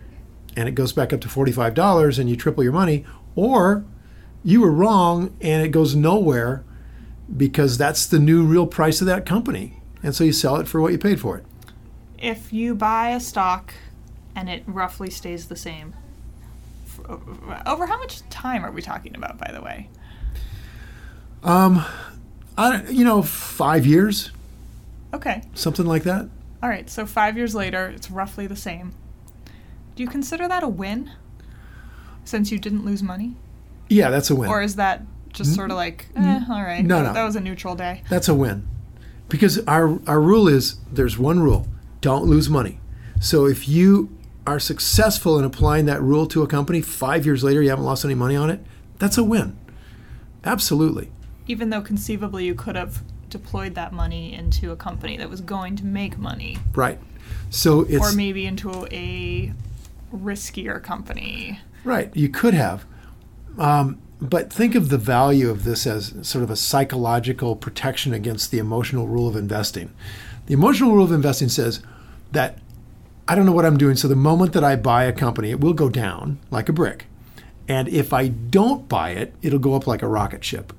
[0.59, 3.85] and it goes back up to $45 and you triple your money, or
[4.43, 6.65] you were wrong and it goes nowhere
[7.37, 9.81] because that's the new real price of that company.
[10.03, 11.45] And so you sell it for what you paid for it.
[12.17, 13.73] If you buy a stock
[14.35, 15.93] and it roughly stays the same,
[17.65, 19.87] over how much time are we talking about, by the way?
[21.41, 21.85] Um,
[22.57, 24.31] I, you know, five years.
[25.13, 25.41] Okay.
[25.53, 26.27] Something like that.
[26.61, 26.89] All right.
[26.89, 28.91] So five years later, it's roughly the same.
[29.99, 31.11] Do you consider that a win?
[32.23, 33.35] Since you didn't lose money.
[33.89, 34.49] Yeah, that's a win.
[34.49, 35.01] Or is that
[35.33, 36.85] just sort of like, eh, all right.
[36.85, 37.11] No, no.
[37.11, 38.03] That was a neutral day.
[38.07, 38.65] That's a win.
[39.27, 41.67] Because our, our rule is there's one rule
[41.99, 42.79] don't lose money.
[43.19, 47.61] So if you are successful in applying that rule to a company, five years later
[47.61, 48.61] you haven't lost any money on it,
[48.99, 49.59] that's a win.
[50.45, 51.11] Absolutely.
[51.45, 55.75] Even though conceivably you could have deployed that money into a company that was going
[55.75, 56.57] to make money.
[56.73, 56.99] Right.
[57.49, 58.13] So it's.
[58.13, 59.53] Or maybe into a
[60.13, 61.59] riskier company.
[61.83, 62.85] Right, you could have.
[63.57, 68.51] Um, but think of the value of this as sort of a psychological protection against
[68.51, 69.93] the emotional rule of investing.
[70.47, 71.81] The emotional rule of investing says
[72.31, 72.59] that
[73.27, 75.61] I don't know what I'm doing, so the moment that I buy a company, it
[75.61, 77.05] will go down like a brick.
[77.67, 80.73] And if I don't buy it, it'll go up like a rocket ship.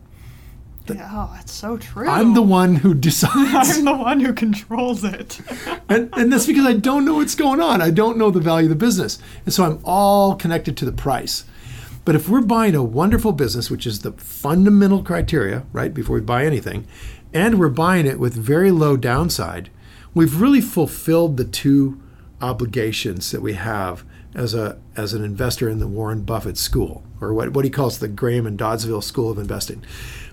[0.89, 2.09] Yeah, oh, that's so true.
[2.09, 3.79] I'm the one who decides.
[3.79, 5.41] I'm the one who controls it.
[5.89, 7.81] and, and that's because I don't know what's going on.
[7.81, 9.19] I don't know the value of the business.
[9.45, 11.45] And so I'm all connected to the price.
[12.05, 16.23] But if we're buying a wonderful business, which is the fundamental criteria, right, before we
[16.23, 16.87] buy anything,
[17.33, 19.71] and we're buying it with very low downside,
[20.15, 22.01] we've really fulfilled the two
[22.41, 27.35] obligations that we have as a as an investor in the Warren Buffett school, or
[27.35, 29.85] what, what he calls the Graham and Doddsville School of Investing.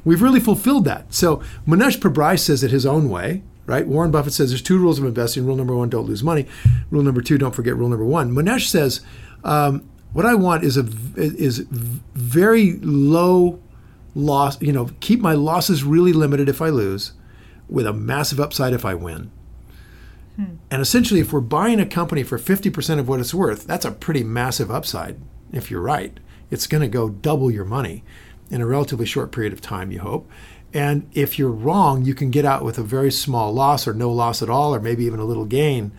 [0.05, 1.13] We've really fulfilled that.
[1.13, 3.85] So Mohnish Pabrai says it his own way, right?
[3.85, 5.45] Warren Buffett says there's two rules of investing.
[5.45, 6.47] Rule number one, don't lose money.
[6.89, 8.31] Rule number two, don't forget rule number one.
[8.31, 9.01] Mohnish says,
[9.43, 13.61] um, what I want is a is very low
[14.15, 14.59] loss.
[14.61, 17.11] You know, keep my losses really limited if I lose,
[17.69, 19.31] with a massive upside if I win.
[20.35, 20.55] Hmm.
[20.71, 23.91] And essentially, if we're buying a company for 50% of what it's worth, that's a
[23.91, 25.19] pretty massive upside.
[25.51, 28.03] If you're right, it's going to go double your money
[28.49, 30.29] in a relatively short period of time, you hope.
[30.73, 34.11] And if you're wrong, you can get out with a very small loss or no
[34.11, 35.91] loss at all, or maybe even a little gain.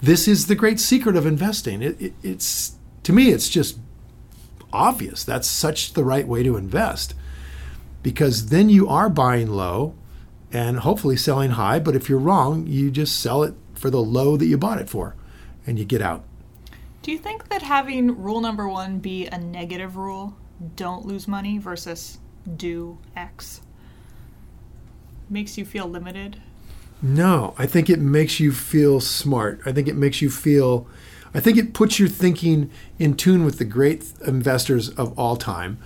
[0.00, 1.82] This is the great secret of investing.
[1.82, 3.78] It, it, it's to me, it's just
[4.72, 5.24] obvious.
[5.24, 7.14] That's such the right way to invest
[8.02, 9.94] because then you are buying low
[10.52, 11.78] and hopefully selling high.
[11.78, 14.88] But if you're wrong, you just sell it for the low that you bought it
[14.88, 15.16] for
[15.66, 16.24] and you get out.
[17.02, 20.36] Do you think that having rule number one be a negative rule,
[20.76, 22.18] don't lose money, versus
[22.56, 23.60] do X,
[25.28, 26.40] makes you feel limited?
[27.02, 29.60] No, I think it makes you feel smart.
[29.64, 30.86] I think it makes you feel,
[31.32, 35.78] I think it puts your thinking in tune with the great investors of all time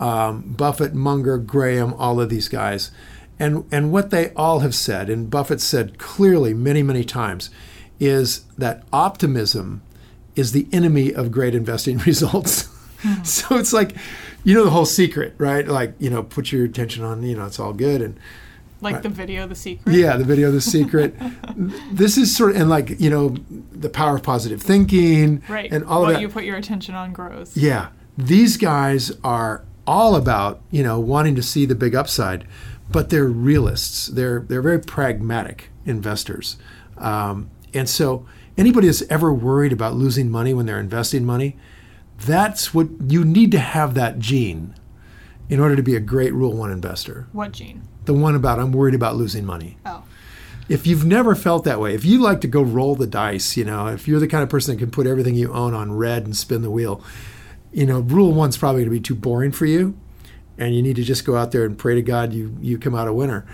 [0.00, 2.92] um, Buffett, Munger, Graham, all of these guys.
[3.38, 7.50] And, and what they all have said, and Buffett said clearly many, many times,
[7.98, 9.82] is that optimism
[10.36, 12.67] is the enemy of great investing results.
[13.02, 13.22] Mm-hmm.
[13.24, 13.96] so it's like,
[14.44, 15.66] you know, the whole secret, right?
[15.66, 18.02] Like, you know, put your attention on, you know, it's all good.
[18.02, 18.18] And
[18.80, 19.02] like right.
[19.02, 19.92] the video, The Secret?
[19.92, 21.14] Yeah, the video, The Secret.
[21.90, 23.36] this is sort of, and like, you know,
[23.72, 25.42] the power of positive thinking.
[25.48, 25.72] Right.
[25.72, 26.20] And all what of that.
[26.22, 27.56] you put your attention on grows.
[27.56, 27.88] Yeah.
[28.16, 32.46] These guys are all about, you know, wanting to see the big upside
[32.90, 34.06] but they're realists.
[34.08, 36.56] They're they're very pragmatic investors,
[36.96, 41.56] um, and so anybody that's ever worried about losing money when they're investing money,
[42.18, 44.74] that's what you need to have that gene
[45.48, 47.26] in order to be a great Rule One investor.
[47.32, 47.82] What gene?
[48.04, 49.78] The one about I'm worried about losing money.
[49.86, 50.04] Oh.
[50.68, 53.64] If you've never felt that way, if you like to go roll the dice, you
[53.64, 56.26] know, if you're the kind of person that can put everything you own on red
[56.26, 57.02] and spin the wheel,
[57.72, 59.96] you know, rule one's probably going to be too boring for you
[60.58, 62.94] and you need to just go out there and pray to God you you come
[62.94, 63.46] out a winner.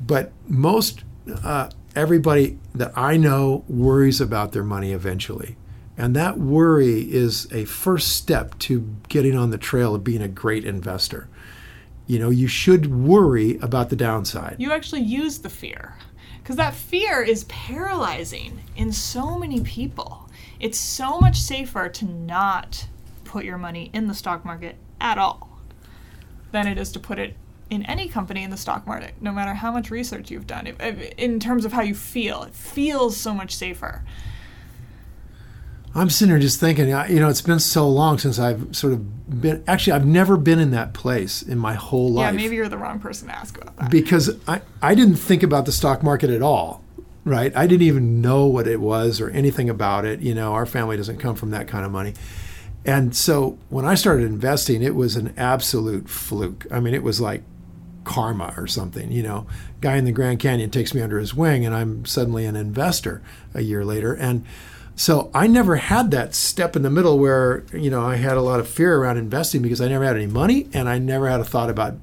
[0.00, 1.04] But most
[1.42, 5.56] uh, everybody that I know worries about their money eventually.
[5.98, 10.28] And that worry is a first step to getting on the trail of being a
[10.28, 11.28] great investor.
[12.06, 14.56] You know, you should worry about the downside.
[14.58, 15.96] You actually use the fear
[16.38, 20.30] because that fear is paralyzing in so many people.
[20.60, 22.86] It's so much safer to not
[23.24, 25.58] put your money in the stock market at all
[26.52, 27.36] than it is to put it
[27.70, 30.66] in any company in the stock market, no matter how much research you've done.
[31.18, 34.04] in terms of how you feel, it feels so much safer.
[35.94, 39.40] I'm sitting here just thinking, you know, it's been so long since I've sort of
[39.40, 39.64] been.
[39.66, 42.32] Actually, I've never been in that place in my whole life.
[42.32, 43.90] Yeah, maybe you're the wrong person to ask about that.
[43.90, 46.84] Because I, I didn't think about the stock market at all,
[47.24, 47.56] right?
[47.56, 50.20] I didn't even know what it was or anything about it.
[50.20, 52.14] You know, our family doesn't come from that kind of money.
[52.84, 56.66] And so when I started investing, it was an absolute fluke.
[56.70, 57.42] I mean, it was like
[58.04, 59.10] karma or something.
[59.10, 59.46] You know,
[59.80, 63.22] guy in the Grand Canyon takes me under his wing, and I'm suddenly an investor
[63.52, 64.14] a year later.
[64.14, 64.46] And
[64.98, 68.42] so I never had that step in the middle where you know I had a
[68.42, 71.40] lot of fear around investing because I never had any money, and I never had
[71.40, 71.94] a thought about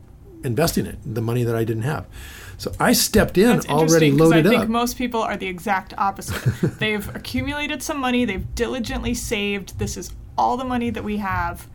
[0.43, 2.05] investing it, the money that I didn't have.
[2.57, 4.55] So I stepped in That's already loaded I up.
[4.55, 6.39] I think most people are the exact opposite.
[6.79, 9.77] they've accumulated some money, they've diligently saved.
[9.77, 11.67] This is all the money that we have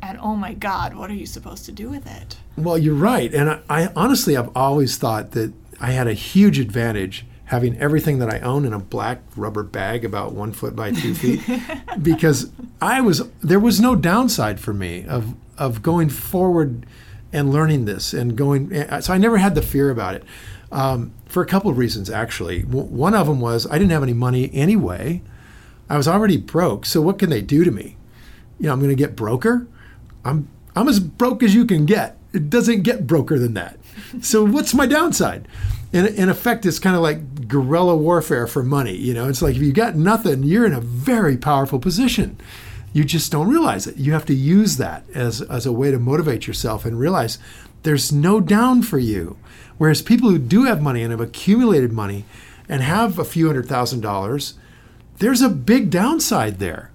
[0.00, 3.34] and oh my god what are you supposed to do with it well you're right
[3.34, 8.18] and I, I, honestly i've always thought that i had a huge advantage having everything
[8.18, 11.40] that i own in a black rubber bag about one foot by two feet
[12.02, 16.86] because i was there was no downside for me of of going forward
[17.32, 20.24] and learning this and going eh, so i never had the fear about it
[20.70, 24.14] um, for a couple of reasons actually one of them was i didn't have any
[24.14, 25.20] money anyway
[25.90, 27.96] I was already broke, so what can they do to me?
[28.58, 29.66] you know, I'm going to get broker.
[30.24, 32.16] I'm I'm as broke as you can get.
[32.32, 33.78] It doesn't get broker than that.
[34.20, 35.48] So what's my downside?
[35.92, 38.94] In, in effect, it's kind of like guerrilla warfare for money.
[38.94, 42.38] You know, it's like if you got nothing, you're in a very powerful position.
[42.92, 43.96] You just don't realize it.
[43.96, 47.38] You have to use that as, as a way to motivate yourself and realize
[47.82, 49.36] there's no down for you.
[49.78, 52.24] Whereas people who do have money and have accumulated money
[52.68, 54.54] and have a few hundred thousand dollars,
[55.18, 56.90] there's a big downside there.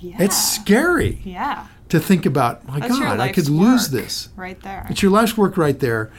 [0.00, 0.16] Yeah.
[0.20, 1.66] It's scary Yeah.
[1.88, 4.28] To think about, my That's God, I could lose this.
[4.36, 4.86] right there.
[4.90, 6.10] It's your life's work right there.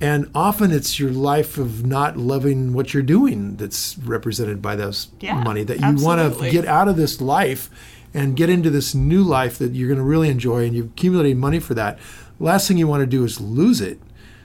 [0.00, 5.08] And often it's your life of not loving what you're doing that's represented by those
[5.20, 7.68] Yeah, money that you want to get out of this life
[8.14, 11.36] and get into this new life that you're going to really enjoy and you've accumulated
[11.36, 11.98] money for that.
[12.40, 14.00] Last thing you want to do is lose it.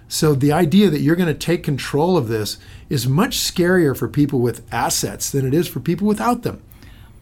[0.08, 2.58] So the idea that you're going to take control of this
[2.90, 6.62] is much scarier for people with assets than it is for people without them.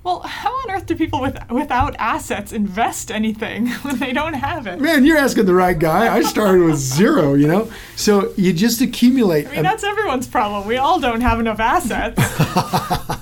[0.04, 4.66] Well, how on earth do people with without assets invest anything when they don't have
[4.66, 4.80] it?
[4.80, 6.14] Man, you're asking the right guy.
[6.14, 7.72] I started with zero, you know?
[7.96, 9.48] So you just accumulate.
[9.48, 10.68] I mean, that's everyone's problem.
[10.68, 12.20] We all don't have enough assets.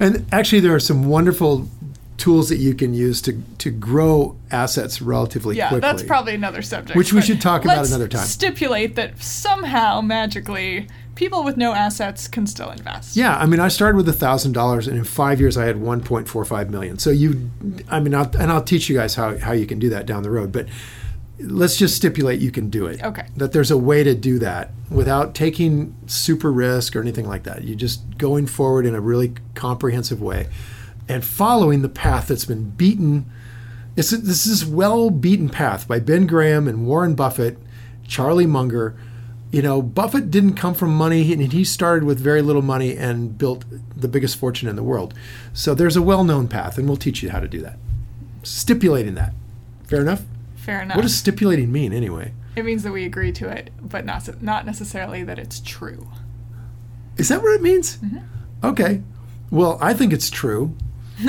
[0.00, 1.68] And actually, there are some wonderful
[2.16, 5.80] tools that you can use to, to grow assets relatively yeah, quickly.
[5.80, 6.96] that's probably another subject.
[6.96, 8.26] Which we should talk about another time.
[8.26, 13.16] Stipulate that somehow, magically, people with no assets can still invest.
[13.16, 16.00] Yeah, I mean, I started with thousand dollars, and in five years, I had one
[16.00, 16.98] point four five million.
[16.98, 17.50] So you,
[17.90, 20.22] I mean, I'll, and I'll teach you guys how how you can do that down
[20.22, 20.52] the road.
[20.52, 20.68] But
[21.40, 23.02] let's just stipulate you can do it.
[23.02, 23.26] Okay.
[23.36, 27.64] That there's a way to do that without taking super risk or anything like that.
[27.64, 30.48] You just going forward in a really comprehensive way,
[31.08, 33.30] and following the path that's been beaten.
[33.96, 37.58] It's, this is well beaten path by Ben Graham and Warren Buffett,
[38.06, 38.94] Charlie Munger.
[39.50, 43.38] You know, Buffett didn't come from money, and he started with very little money and
[43.38, 43.64] built
[43.96, 45.14] the biggest fortune in the world.
[45.54, 47.78] So there's a well known path, and we'll teach you how to do that.
[48.42, 49.32] Stipulating that.
[49.84, 50.22] Fair enough?
[50.56, 50.96] Fair enough.
[50.96, 52.32] What does stipulating mean anyway?
[52.58, 56.08] it means that we agree to it, but not not necessarily that it's true.
[57.16, 57.98] Is that what it means?
[57.98, 58.18] Mm-hmm.
[58.64, 59.02] Okay.
[59.50, 60.76] Well, I think it's true.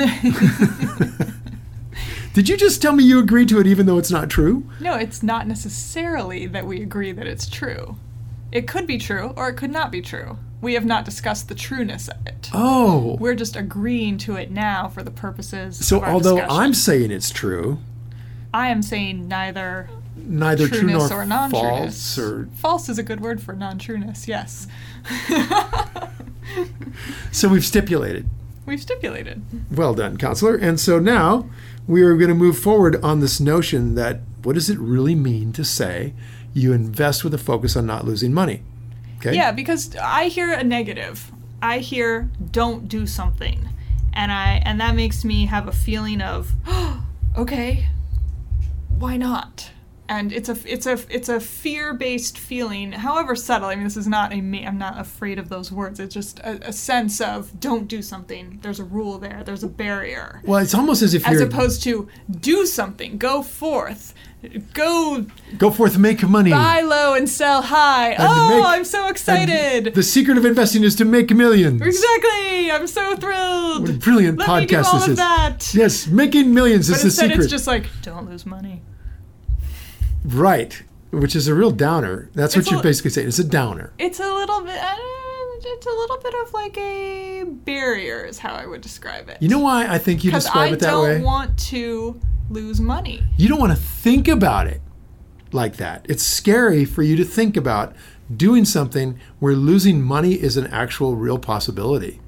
[2.32, 4.64] Did you just tell me you agree to it even though it's not true?
[4.78, 7.96] No, it's not necessarily that we agree that it's true.
[8.52, 10.38] It could be true or it could not be true.
[10.60, 12.50] We have not discussed the trueness of it.
[12.52, 13.16] Oh.
[13.18, 16.60] We're just agreeing to it now for the purposes So although discussion.
[16.60, 17.78] I'm saying it's true,
[18.52, 22.16] I am saying neither neither true trueness nor or non-trueness.
[22.16, 24.28] false or false is a good word for non-trueness.
[24.28, 24.66] Yes,
[27.32, 28.28] so we've stipulated.
[28.66, 29.42] we've stipulated.
[29.74, 30.56] Well done, counselor.
[30.56, 31.48] And so now
[31.86, 35.52] we are going to move forward on this notion that what does it really mean
[35.54, 36.12] to say
[36.52, 38.62] you invest with a focus on not losing money?
[39.18, 39.34] Okay?
[39.34, 41.30] Yeah, because I hear a negative.
[41.62, 43.68] I hear don't do something.
[44.12, 46.52] And I and that makes me have a feeling of
[47.36, 47.88] okay,
[48.88, 49.70] why not?
[50.10, 53.68] And it's a it's a it's a fear-based feeling, however subtle.
[53.68, 54.66] I mean, this is not a me.
[54.66, 56.00] I'm not afraid of those words.
[56.00, 58.58] It's just a, a sense of don't do something.
[58.60, 59.44] There's a rule there.
[59.46, 60.42] There's a barrier.
[60.44, 62.08] Well, it's almost as if As opposed to
[62.40, 64.12] do something, go forth,
[64.74, 65.26] go
[65.58, 66.50] go forth, make money.
[66.50, 68.14] buy low and sell high.
[68.14, 69.94] to oh, make- I'm so excited!
[69.94, 71.80] The secret of investing is to make millions.
[71.80, 72.72] Exactly.
[72.72, 73.82] I'm so thrilled.
[73.82, 75.16] What a brilliant Let podcast this is.
[75.18, 75.72] that.
[75.72, 77.38] Yes, making millions But is the secret.
[77.38, 78.82] it's just like don't lose money.
[80.24, 82.30] Right, which is a real downer.
[82.34, 83.28] That's what you're basically saying.
[83.28, 83.92] It's a downer.
[83.98, 84.80] It's a little bit.
[84.82, 84.96] Uh,
[85.62, 89.38] it's a little bit of like a barrier, is how I would describe it.
[89.40, 91.10] You know why I think you describe I it that way?
[91.10, 93.22] I don't want to lose money.
[93.36, 94.80] you don't want to think about it
[95.52, 96.06] like that.
[96.08, 97.94] It's scary for you to think about
[98.34, 102.20] doing something where losing money is an actual real possibility.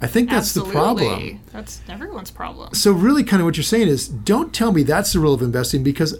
[0.00, 1.12] I think that's the problem.
[1.12, 1.40] Absolutely.
[1.52, 2.74] That's everyone's problem.
[2.74, 5.42] So really kind of what you're saying is don't tell me that's the rule of
[5.42, 6.18] investing because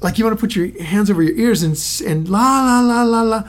[0.00, 1.76] like you want to put your hands over your ears and
[2.10, 3.42] and la la la la la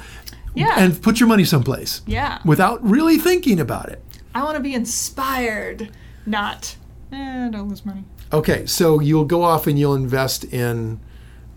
[0.54, 0.76] Yeah.
[0.78, 2.40] and put your money someplace yeah.
[2.46, 4.04] without really thinking about it.
[4.36, 5.90] I want to be inspired,
[6.26, 6.76] not.
[7.12, 8.06] Eh, don't lose money.
[8.34, 11.00] Okay, so you'll go off and you'll invest in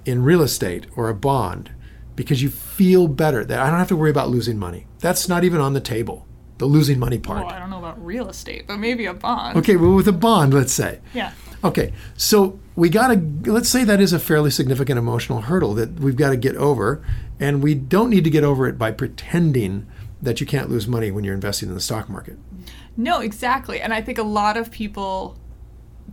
[0.04, 1.70] in real estate or a bond
[2.16, 4.86] because you feel better that I don't have to worry about losing money.
[5.00, 6.26] That's not even on the table.
[6.58, 7.46] The losing money part.
[7.46, 9.56] Well, I don't know about real estate, but maybe a bond.
[9.58, 11.00] Okay, well with a bond, let's say.
[11.12, 11.32] Yeah.
[11.64, 15.98] Okay, so we got to let's say that is a fairly significant emotional hurdle that
[15.98, 17.04] we've got to get over,
[17.40, 19.86] and we don't need to get over it by pretending
[20.20, 22.38] that you can't lose money when you're investing in the stock market.
[22.96, 23.80] No, exactly.
[23.80, 25.38] And I think a lot of people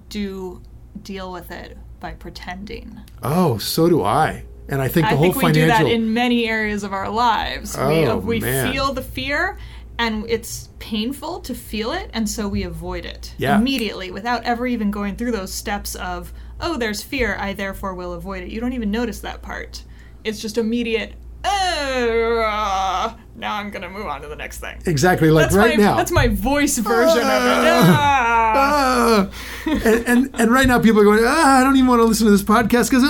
[0.10, 0.62] do
[1.04, 3.00] deal with it by pretending.
[3.22, 4.46] Oh, so do I.
[4.68, 7.10] And I think the I whole think we do that in many areas of our
[7.10, 7.76] lives.
[7.78, 8.72] Oh, we we man.
[8.72, 9.58] feel the fear
[10.02, 13.58] and it's painful to feel it, and so we avoid it Yeah.
[13.58, 18.14] immediately without ever even going through those steps of, oh, there's fear, I therefore will
[18.14, 18.50] avoid it.
[18.50, 19.84] You don't even notice that part.
[20.24, 24.80] It's just immediate, "Uh, now I'm going to move on to the next thing.
[24.86, 25.98] Exactly, like That's right my, now.
[25.98, 27.82] That's my voice version of it.
[27.84, 28.52] Ah.
[28.54, 29.30] Ah.
[29.66, 32.26] and, and and right now people are going, ah, I don't even want to listen
[32.28, 33.04] to this podcast because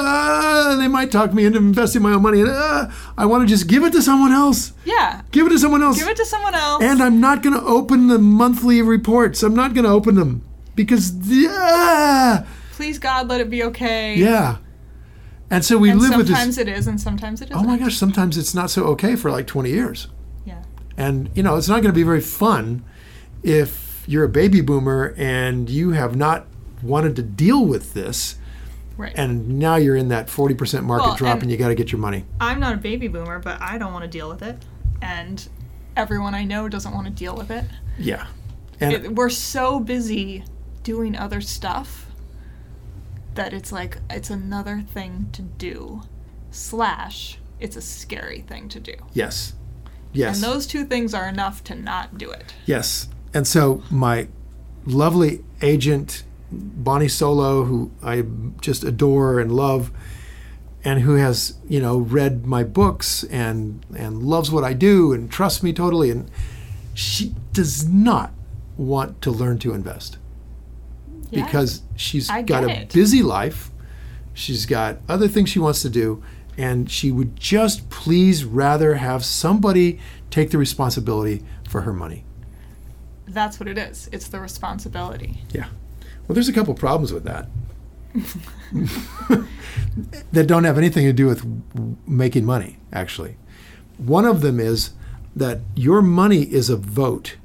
[0.79, 3.83] they might talk me into investing my own money, and I want to just give
[3.83, 4.71] it to someone else.
[4.85, 5.21] Yeah.
[5.31, 5.99] Give it to someone else.
[5.99, 6.81] Give it to someone else.
[6.81, 9.43] and I'm not going to open the monthly reports.
[9.43, 10.43] I'm not going to open them
[10.75, 14.15] because Please, God, let it be okay.
[14.15, 14.57] yeah.
[15.51, 16.37] And so we And live with this.
[16.37, 17.57] sometimes it is, and sometimes it isn't.
[17.61, 17.97] Oh my gosh!
[17.97, 20.07] Sometimes it's not so okay for like 20 years.
[21.01, 22.83] And you know, it's not going to be very fun
[23.43, 26.45] if you're a baby boomer and you have not
[26.83, 28.35] wanted to deal with this
[28.97, 29.13] Right.
[29.15, 31.91] and now you're in that 40% market Well, drop and- and, you got to get
[31.91, 32.25] your money.
[32.39, 34.57] I'm not a baby boomer, but I don't want to deal with it.
[35.01, 35.47] And
[35.95, 37.65] everyone I know doesn't want to deal with it.
[37.97, 38.27] Yeah.
[38.79, 39.15] And it.
[39.15, 40.43] We're so busy
[40.83, 42.07] doing other stuff
[43.35, 46.01] that it's like it's another thing to do.
[46.51, 48.93] Slash, it's a scary thing to do.
[49.13, 49.53] yes.
[50.13, 50.35] Yes.
[50.35, 52.53] And those two things are enough to not do it.
[52.65, 53.07] Yes.
[53.33, 54.27] And so my
[54.85, 58.23] lovely agent, Bonnie Solow, who I
[58.59, 59.91] just adore and love,
[60.83, 65.31] and who has, you know, read my books and and loves what I do and
[65.31, 66.09] trusts me totally.
[66.11, 66.29] And
[66.93, 68.33] she does not
[68.77, 70.17] want to learn to invest
[71.29, 71.45] Yeah.
[71.45, 72.93] because she's I got a it.
[72.93, 73.69] busy life.
[74.33, 76.23] She's got other things she wants to do,
[76.57, 79.99] and she would just please rather have somebody
[80.29, 82.23] take the responsibility for her money.
[83.27, 84.09] that's what it is.
[84.11, 85.41] It's the responsibility.
[85.53, 85.67] Yeah.
[86.27, 87.47] Well, there's a couple problems with that
[90.31, 91.45] that don't have anything to do with
[92.07, 93.37] making money, actually.
[93.97, 94.91] One of them is
[95.35, 97.37] that your money is a vote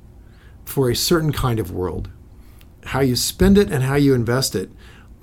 [0.64, 2.10] for a certain kind of world.
[2.86, 4.70] How you spend it and how you invest it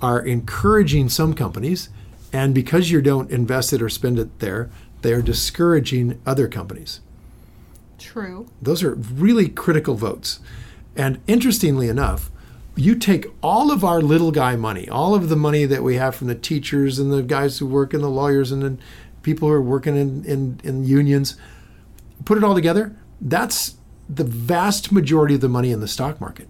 [0.02, 1.90] are encouraging some companies,
[2.34, 4.70] and because you don't invest it or spend it there,
[5.04, 7.00] they are discouraging other companies.
[8.00, 8.50] True.
[8.62, 10.40] Those are really critical votes.
[10.96, 12.32] And interestingly enough,
[12.76, 16.16] you take all of our little guy money, all of the money that we have
[16.16, 18.78] from the teachers and the guys who work and the lawyers and the
[19.22, 21.36] people who are working in, in, in unions,
[22.26, 23.76] put it all together, that's
[24.10, 26.48] the vast majority of the money in the stock market.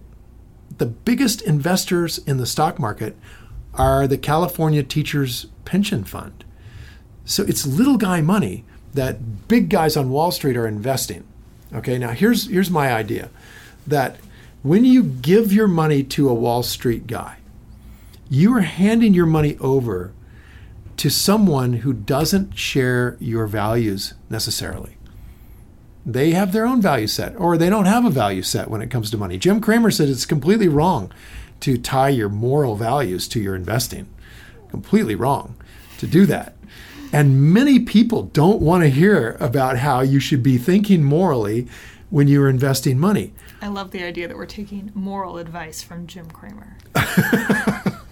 [0.78, 3.16] The biggest investors in the stock market
[3.76, 6.44] are the California Teachers Pension Fund.
[7.24, 11.24] So it's little guy money that big guys on Wall Street are investing.
[11.72, 13.30] Okay, now here's here's my idea
[13.86, 14.16] that
[14.62, 17.38] when you give your money to a Wall Street guy,
[18.30, 20.12] you are handing your money over
[20.96, 24.96] to someone who doesn't share your values necessarily.
[26.06, 28.90] They have their own value set, or they don't have a value set when it
[28.90, 29.38] comes to money.
[29.38, 31.10] Jim Cramer said it's completely wrong
[31.64, 34.06] to tie your moral values to your investing.
[34.68, 35.56] Completely wrong
[35.96, 36.54] to do that.
[37.10, 41.66] And many people don't want to hear about how you should be thinking morally
[42.10, 43.32] when you're investing money.
[43.62, 46.76] I love the idea that we're taking moral advice from Jim Cramer.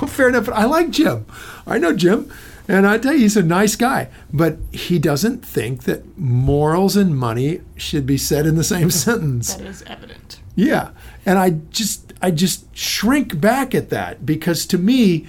[0.00, 0.46] Well, fair enough.
[0.46, 1.26] But I like Jim.
[1.66, 2.32] I know Jim.
[2.68, 4.08] And I tell you, he's a nice guy.
[4.32, 9.54] But he doesn't think that morals and money should be said in the same sentence.
[9.54, 10.40] That is evident.
[10.54, 10.90] Yeah.
[11.24, 15.26] And I just I just shrink back at that because to me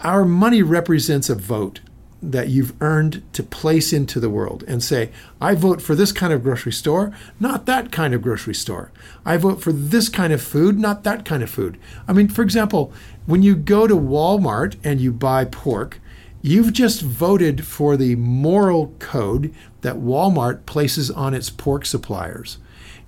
[0.00, 1.80] our money represents a vote
[2.22, 5.10] that you've earned to place into the world and say,
[5.40, 8.90] I vote for this kind of grocery store, not that kind of grocery store.
[9.24, 11.78] I vote for this kind of food, not that kind of food.
[12.08, 12.92] I mean, for example,
[13.26, 16.00] when you go to Walmart and you buy pork,
[16.42, 22.58] you've just voted for the moral code that Walmart places on its pork suppliers.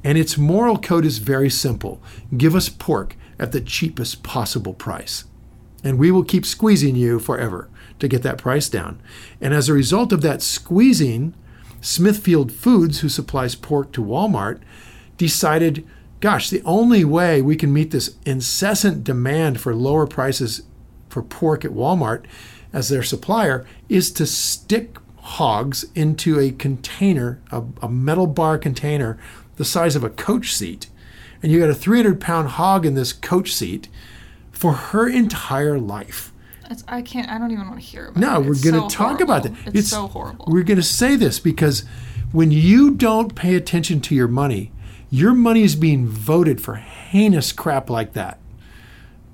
[0.09, 2.01] And its moral code is very simple
[2.35, 5.25] give us pork at the cheapest possible price.
[5.85, 9.03] And we will keep squeezing you forever to get that price down.
[9.39, 11.35] And as a result of that squeezing,
[11.83, 14.63] Smithfield Foods, who supplies pork to Walmart,
[15.19, 15.87] decided
[16.21, 20.63] gosh, the only way we can meet this incessant demand for lower prices
[21.11, 22.25] for pork at Walmart
[22.73, 29.19] as their supplier is to stick hogs into a container, a, a metal bar container
[29.59, 30.87] the size of a coach seat.
[31.43, 33.89] And you got a 300 pound hog in this coach seat
[34.51, 36.33] for her entire life.
[36.71, 37.29] It's, I can't.
[37.31, 38.39] I don't even want to hear about No, it.
[38.47, 39.53] we're going to so talk about that.
[39.53, 39.79] horrible.
[39.79, 40.47] It's, so horrible.
[40.49, 41.85] We're going to say this because
[42.33, 44.71] when you don't pay attention to your money,
[45.11, 48.39] your money is being voted for heinous crap like that.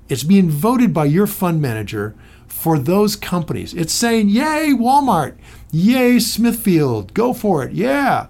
[0.07, 2.15] It's being voted by your fund manager
[2.47, 3.73] for those companies.
[3.73, 5.35] It's saying, Yay, Walmart.
[5.71, 7.13] Yay, Smithfield.
[7.13, 7.73] Go for it.
[7.73, 8.27] Yeah.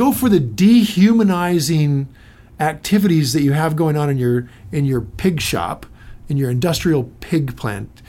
[0.00, 2.08] Go for the dehumanizing
[2.58, 5.84] activities that you have going on in your in your pig shop,
[6.26, 8.00] in your industrial pig plant,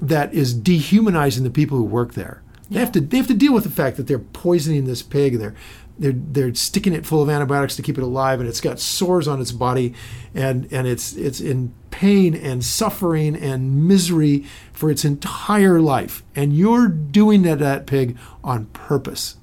[0.00, 2.40] that is dehumanizing the people who work there.
[2.70, 5.34] They have to they have to deal with the fact that they're poisoning this pig
[5.34, 5.54] and they're
[5.98, 9.28] they're they're sticking it full of antibiotics to keep it alive and it's got sores
[9.28, 9.92] on its body
[10.34, 16.22] and and it's it's in pain and suffering and misery for its entire life.
[16.34, 19.36] And you're doing that to that pig on purpose.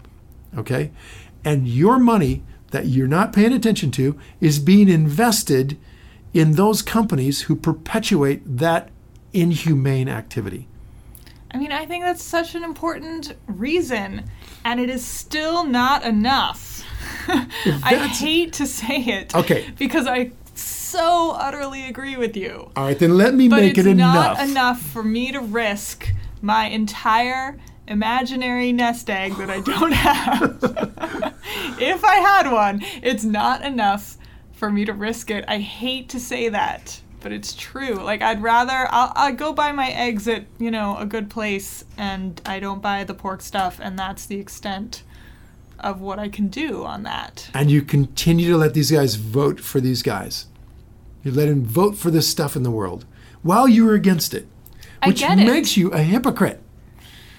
[0.57, 0.89] Okay
[1.43, 5.77] and your money that you're not paying attention to is being invested
[6.33, 8.89] in those companies who perpetuate that
[9.33, 10.67] inhumane activity
[11.53, 14.23] I mean, I think that's such an important reason,
[14.65, 16.83] and it is still not enough.
[17.27, 19.35] I hate to say it.
[19.35, 19.71] Okay.
[19.77, 22.71] Because I so utterly agree with you.
[22.75, 25.39] all right then let me But make it enough It's not enough for me to
[25.39, 27.57] risk my entire
[27.87, 30.59] imaginary nest egg that I don't have.
[31.79, 34.17] if I had one, it's not enough
[34.53, 35.43] for me to risk it.
[35.47, 37.95] I hate to say that, but it's true.
[37.95, 41.83] Like I'd rather I'll, I'll go buy my eggs at you know a good place,
[41.97, 45.03] and I don't buy the pork stuff, and that's the extent
[45.79, 47.49] of what I can do on that.
[47.53, 50.47] and you continue to let these guys vote for these guys.
[51.23, 53.05] You let them vote for this stuff in the world
[53.41, 54.47] while you are against it,
[55.05, 55.45] which get it.
[55.45, 56.62] makes you a hypocrite.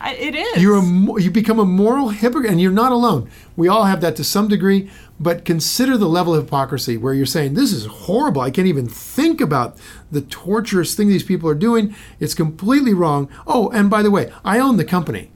[0.05, 0.63] I, it is.
[0.63, 3.31] You're a you become a moral hypocrite, and you're not alone.
[3.57, 7.25] We all have that to some degree, but consider the level of hypocrisy where you're
[7.25, 8.43] saying this is horrible.
[8.43, 9.79] I can't even think about
[10.13, 11.95] the torturous thing these people are doing.
[12.21, 13.31] It's completely wrong.
[13.47, 15.31] Oh, and by the way, I own the company.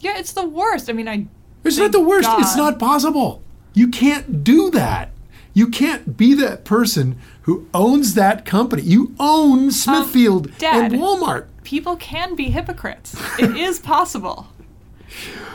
[0.00, 0.90] yeah, it's the worst.
[0.90, 1.26] I mean, I.
[1.64, 2.28] It's not the worst.
[2.38, 3.42] It's not possible.
[3.74, 5.10] You can't do that.
[5.52, 8.82] You can't be that person who owns that company.
[8.82, 10.92] You own Smithfield Um, Dad.
[10.92, 11.46] and Walmart.
[11.64, 13.16] People can be hypocrites.
[13.38, 14.48] It is possible.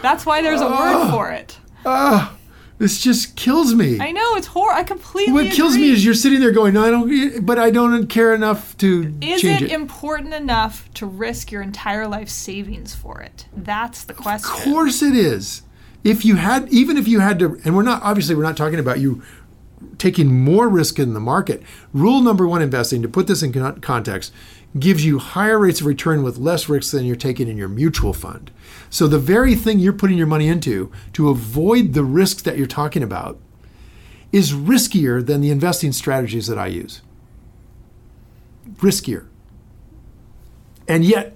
[0.02, 1.12] That's why there's a word ah.
[1.12, 1.58] for it.
[1.86, 2.36] Ah,
[2.78, 4.00] this just kills me.
[4.00, 4.80] I know it's horrible.
[4.80, 5.34] I completely.
[5.34, 8.78] what kills me is you're sitting there going, "I don't," but I don't care enough
[8.78, 9.72] to Is change it, it.
[9.72, 13.46] important enough to risk your entire life savings for it?
[13.56, 14.52] That's the question.
[14.52, 15.62] Of course it is.
[16.04, 18.80] If you had, even if you had to, and we're not obviously we're not talking
[18.80, 19.24] about you
[19.98, 21.64] taking more risk in the market.
[21.94, 24.34] Rule number one investing, to put this in con- context,
[24.78, 28.14] gives you higher rates of return with less risk than you're taking in your mutual
[28.14, 28.52] fund.
[28.90, 32.68] So the very thing you're putting your money into to avoid the risks that you're
[32.68, 33.40] talking about
[34.32, 37.02] is riskier than the investing strategies that I use.
[38.76, 39.28] Riskier.
[40.88, 41.36] And yet,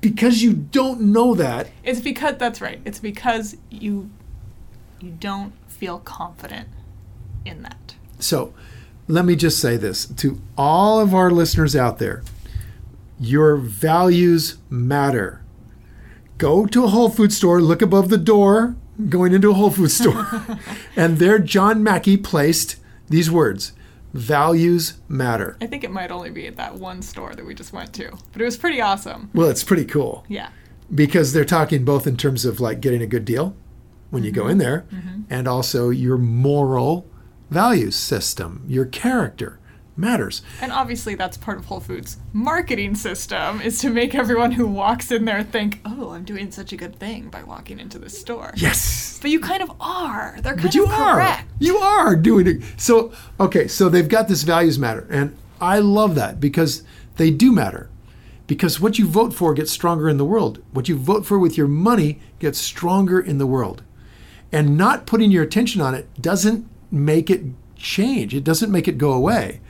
[0.00, 2.80] because you don't know that, It's because that's right.
[2.84, 4.10] It's because you
[5.00, 6.68] you don't feel confident
[7.44, 7.94] in that.
[8.18, 8.54] So
[9.12, 12.22] let me just say this to all of our listeners out there
[13.20, 15.42] your values matter.
[16.38, 18.74] Go to a Whole Food store, look above the door
[19.08, 20.26] going into a Whole Food store,
[20.96, 22.76] and there John Mackey placed
[23.08, 23.74] these words
[24.12, 25.56] values matter.
[25.60, 28.10] I think it might only be at that one store that we just went to,
[28.32, 29.30] but it was pretty awesome.
[29.32, 30.48] Well, it's pretty cool Yeah.
[30.92, 33.54] because they're talking both in terms of like getting a good deal
[34.10, 34.58] when you go in mm-hmm.
[34.58, 35.22] there mm-hmm.
[35.30, 37.06] and also your moral
[37.52, 39.58] values system, your character
[39.96, 40.40] matters.
[40.60, 45.10] And obviously, that's part of Whole Foods' marketing system is to make everyone who walks
[45.12, 48.52] in there think, "Oh, I'm doing such a good thing by walking into this store."
[48.56, 49.18] Yes.
[49.20, 50.38] But you kind of are.
[50.42, 51.14] They're kind But you of are.
[51.14, 51.48] correct.
[51.58, 52.62] You are doing it.
[52.78, 55.06] So, okay, so they've got this values matter.
[55.10, 56.82] And I love that because
[57.16, 57.88] they do matter.
[58.48, 60.58] Because what you vote for gets stronger in the world.
[60.72, 63.82] What you vote for with your money gets stronger in the world.
[64.50, 67.42] And not putting your attention on it doesn't make it
[67.76, 69.60] change, it doesn't make it go away.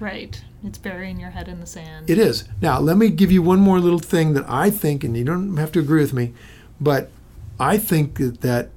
[0.00, 0.42] Right.
[0.64, 2.08] It's burying your head in the sand.
[2.08, 2.48] It is.
[2.60, 5.56] Now, let me give you one more little thing that I think, and you don't
[5.56, 6.34] have to agree with me,
[6.80, 7.10] but
[7.60, 8.70] I think that, that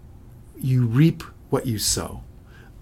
[0.59, 2.23] you reap what you sow.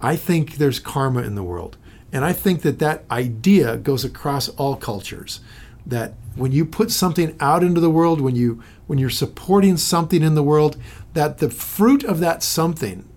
[0.00, 1.76] I think there's karma in the world.
[2.12, 5.40] And I think that that idea goes across all cultures.
[5.86, 10.22] That when you put something out into the world, when you when you're supporting something
[10.22, 10.76] in the world,
[11.14, 13.08] that the fruit of that something,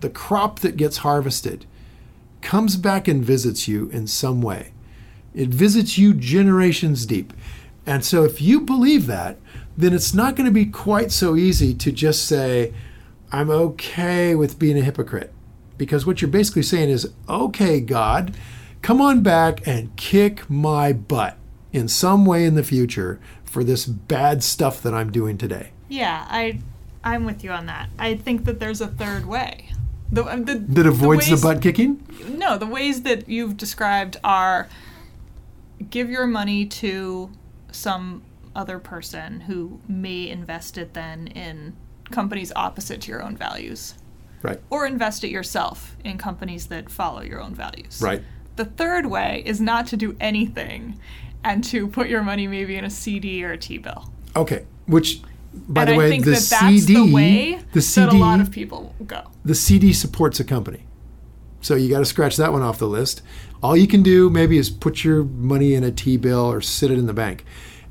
[0.00, 1.66] the crop that gets harvested,
[2.40, 4.72] comes back and visits you in some way.
[5.34, 7.32] It visits you generations deep.
[7.86, 9.38] And so if you believe that,
[9.76, 12.74] then it's not going to be quite so easy to just say,
[13.30, 15.32] I'm okay with being a hypocrite.
[15.76, 18.34] Because what you're basically saying is, okay, God,
[18.82, 21.38] come on back and kick my butt
[21.72, 25.70] in some way in the future for this bad stuff that I'm doing today.
[25.88, 26.58] Yeah, I,
[27.04, 27.88] I'm with you on that.
[27.98, 29.67] I think that there's a third way.
[30.10, 32.04] The, um, the, That avoids the, ways- butt kicking?
[32.28, 34.68] No, the ways that you've described are
[35.90, 37.30] give your money to
[37.70, 38.22] some
[38.56, 41.76] other person who may invest it then in
[42.10, 43.94] companies opposite to your own values.
[44.40, 44.60] Right.
[44.70, 48.00] or invest it yourself in companies that follow your own values.
[48.00, 48.22] Right.
[48.54, 51.00] The third way is not to do anything
[51.42, 54.12] and to put your money maybe in a CD or a T bill.
[54.36, 54.64] Okay.
[54.86, 55.22] Which,
[55.54, 58.12] by and the way, I think the that that's CD, the way the CD, that
[58.14, 59.22] a lot of people go.
[59.44, 60.84] the CD supports a company.
[61.60, 63.22] So you got to scratch that one off the list.
[63.62, 66.90] All you can do maybe is put your money in a T bill or sit
[66.90, 67.44] it in the bank.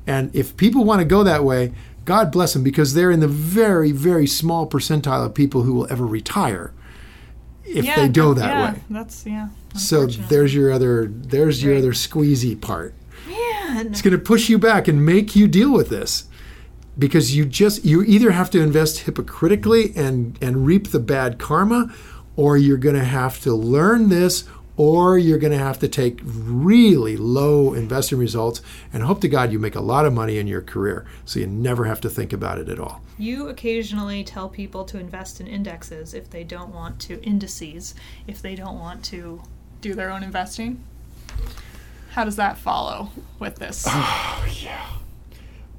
[0.06, 1.72] And if people want to go that way,
[2.06, 5.86] God bless them because they're in the very, very small percentile of people who will
[5.92, 6.72] ever retire
[7.66, 8.80] if yeah, they go that- that yeah, way.
[8.88, 9.48] That's yeah.
[9.76, 11.78] So there's your other there's your Right.
[11.80, 12.94] other squeezy part.
[13.28, 13.88] Man.
[13.88, 16.24] It's going to push you back and make you deal with this
[16.98, 21.94] because you just you either have to invest hypocritically and and reap the bad karma
[22.36, 24.44] or you're going to have to learn this
[24.76, 28.60] or you're going to have to take really low investing results
[28.92, 31.46] and hope to god you make a lot of money in your career so you
[31.46, 35.46] never have to think about it at all You occasionally tell people to invest in
[35.46, 37.94] indexes if they don't want to indices
[38.26, 39.42] if they don't want to
[39.80, 40.82] do their own investing.
[42.10, 43.86] How does that follow with this?
[43.88, 44.86] Oh, yeah.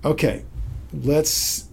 [0.05, 0.45] Okay
[0.93, 1.65] let's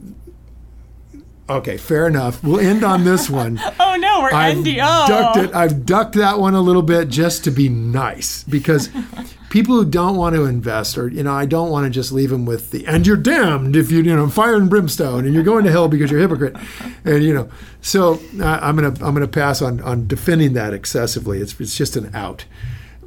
[1.49, 5.09] okay fair enough we'll end on this one oh no, we're I've NDO.
[5.09, 5.55] ducked it.
[5.55, 8.91] I've ducked that one a little bit just to be nice because
[9.51, 12.31] people who don't want to invest, or you know, I don't want to just leave
[12.31, 15.43] them with the "and you're damned if you you know fire and brimstone and you're
[15.45, 16.57] going to hell because you're a hypocrite,"
[17.05, 17.49] and you know,
[17.81, 21.41] so uh, I'm gonna I'm gonna pass on on defending that excessively.
[21.41, 22.45] It's it's just an out.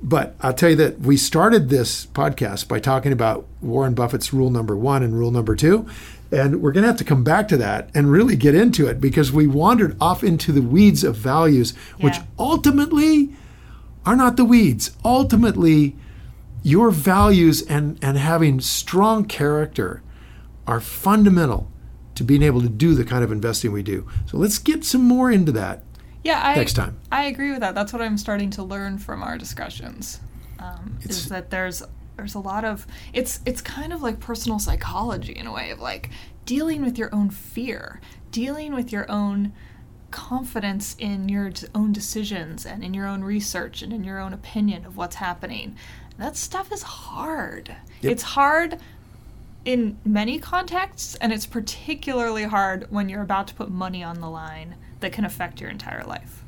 [0.02, 4.50] But I'll tell you that we started this podcast by talking about Warren Buffett's rule
[4.50, 5.88] number one and rule number two.
[6.32, 9.02] And we're going to have to come back to that and really get into it
[9.02, 13.36] because we wandered off into the weeds of values, which ultimately
[14.06, 14.92] are not the weeds.
[15.04, 15.96] Ultimately,
[16.62, 20.04] your values and, and having strong character
[20.68, 21.72] are fundamental
[22.16, 24.08] to being able to do the kind of investing we do.
[24.28, 25.84] So let's get some more into that.
[26.30, 27.00] Yeah, I, next time.
[27.12, 27.76] I agree with that.
[27.76, 30.20] That's what I'm starting to learn from our discussions.
[30.60, 31.82] Um, is that there's
[32.18, 35.80] there's a lot of it's it's kind of like personal psychology in a way of
[35.80, 36.10] like
[36.46, 38.02] dealing with your own fear,
[38.32, 39.54] dealing with your own
[40.12, 44.86] confidence in your own decisions and in your own research and in your own opinion
[44.86, 45.76] of what's happening.
[46.18, 47.76] That stuff is hard.
[48.02, 48.12] Yep.
[48.12, 48.80] It's hard
[49.66, 54.30] in many contexts, and it's particularly hard when you're about to put money on the
[54.30, 56.44] line that can affect your entire life.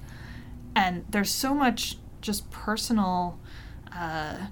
[0.76, 3.40] And there's so much just personal.
[3.96, 4.48] Uh,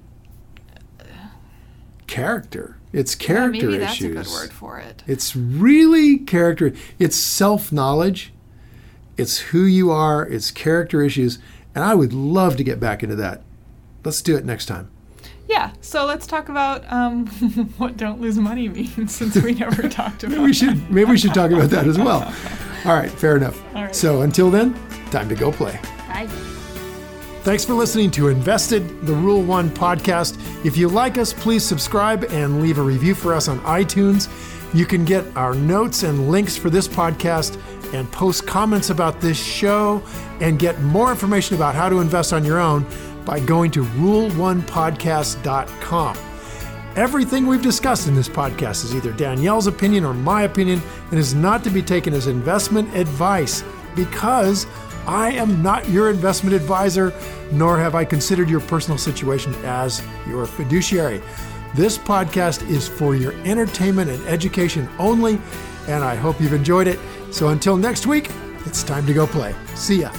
[2.07, 2.77] Character.
[2.91, 4.11] It's yeah, character maybe that's issues.
[4.11, 5.03] a good word for it.
[5.05, 6.73] It's really character.
[6.97, 8.33] It's self knowledge.
[9.15, 10.25] It's who you are.
[10.25, 11.37] It's character issues.
[11.75, 13.43] And I would love to get back into that.
[14.03, 14.89] Let's do it next time.
[15.47, 17.27] Yeah, so let's talk about um,
[17.77, 20.31] what "don't lose money" means, since we never talked about.
[20.31, 22.33] Maybe we should maybe we should talk about that as well.
[22.85, 23.61] All right, fair enough.
[23.75, 23.95] All right.
[23.95, 24.73] So until then,
[25.11, 25.79] time to go play.
[26.07, 26.27] Bye.
[27.43, 30.37] Thanks for listening to Invested, the Rule One podcast.
[30.65, 34.27] If you like us, please subscribe and leave a review for us on iTunes.
[34.73, 37.59] You can get our notes and links for this podcast
[37.93, 40.03] and post comments about this show
[40.41, 42.85] and get more information about how to invest on your own
[43.25, 46.28] by going to rule1podcast.com.
[46.99, 50.81] Everything we've discussed in this podcast is either Danielle's opinion or my opinion
[51.11, 53.63] and is not to be taken as investment advice
[53.95, 54.67] because
[55.07, 57.13] I am not your investment advisor,
[57.53, 61.21] nor have I considered your personal situation as your fiduciary.
[61.73, 65.39] This podcast is for your entertainment and education only,
[65.87, 66.99] and I hope you've enjoyed it.
[67.31, 68.29] So until next week,
[68.65, 69.55] it's time to go play.
[69.73, 70.11] See ya.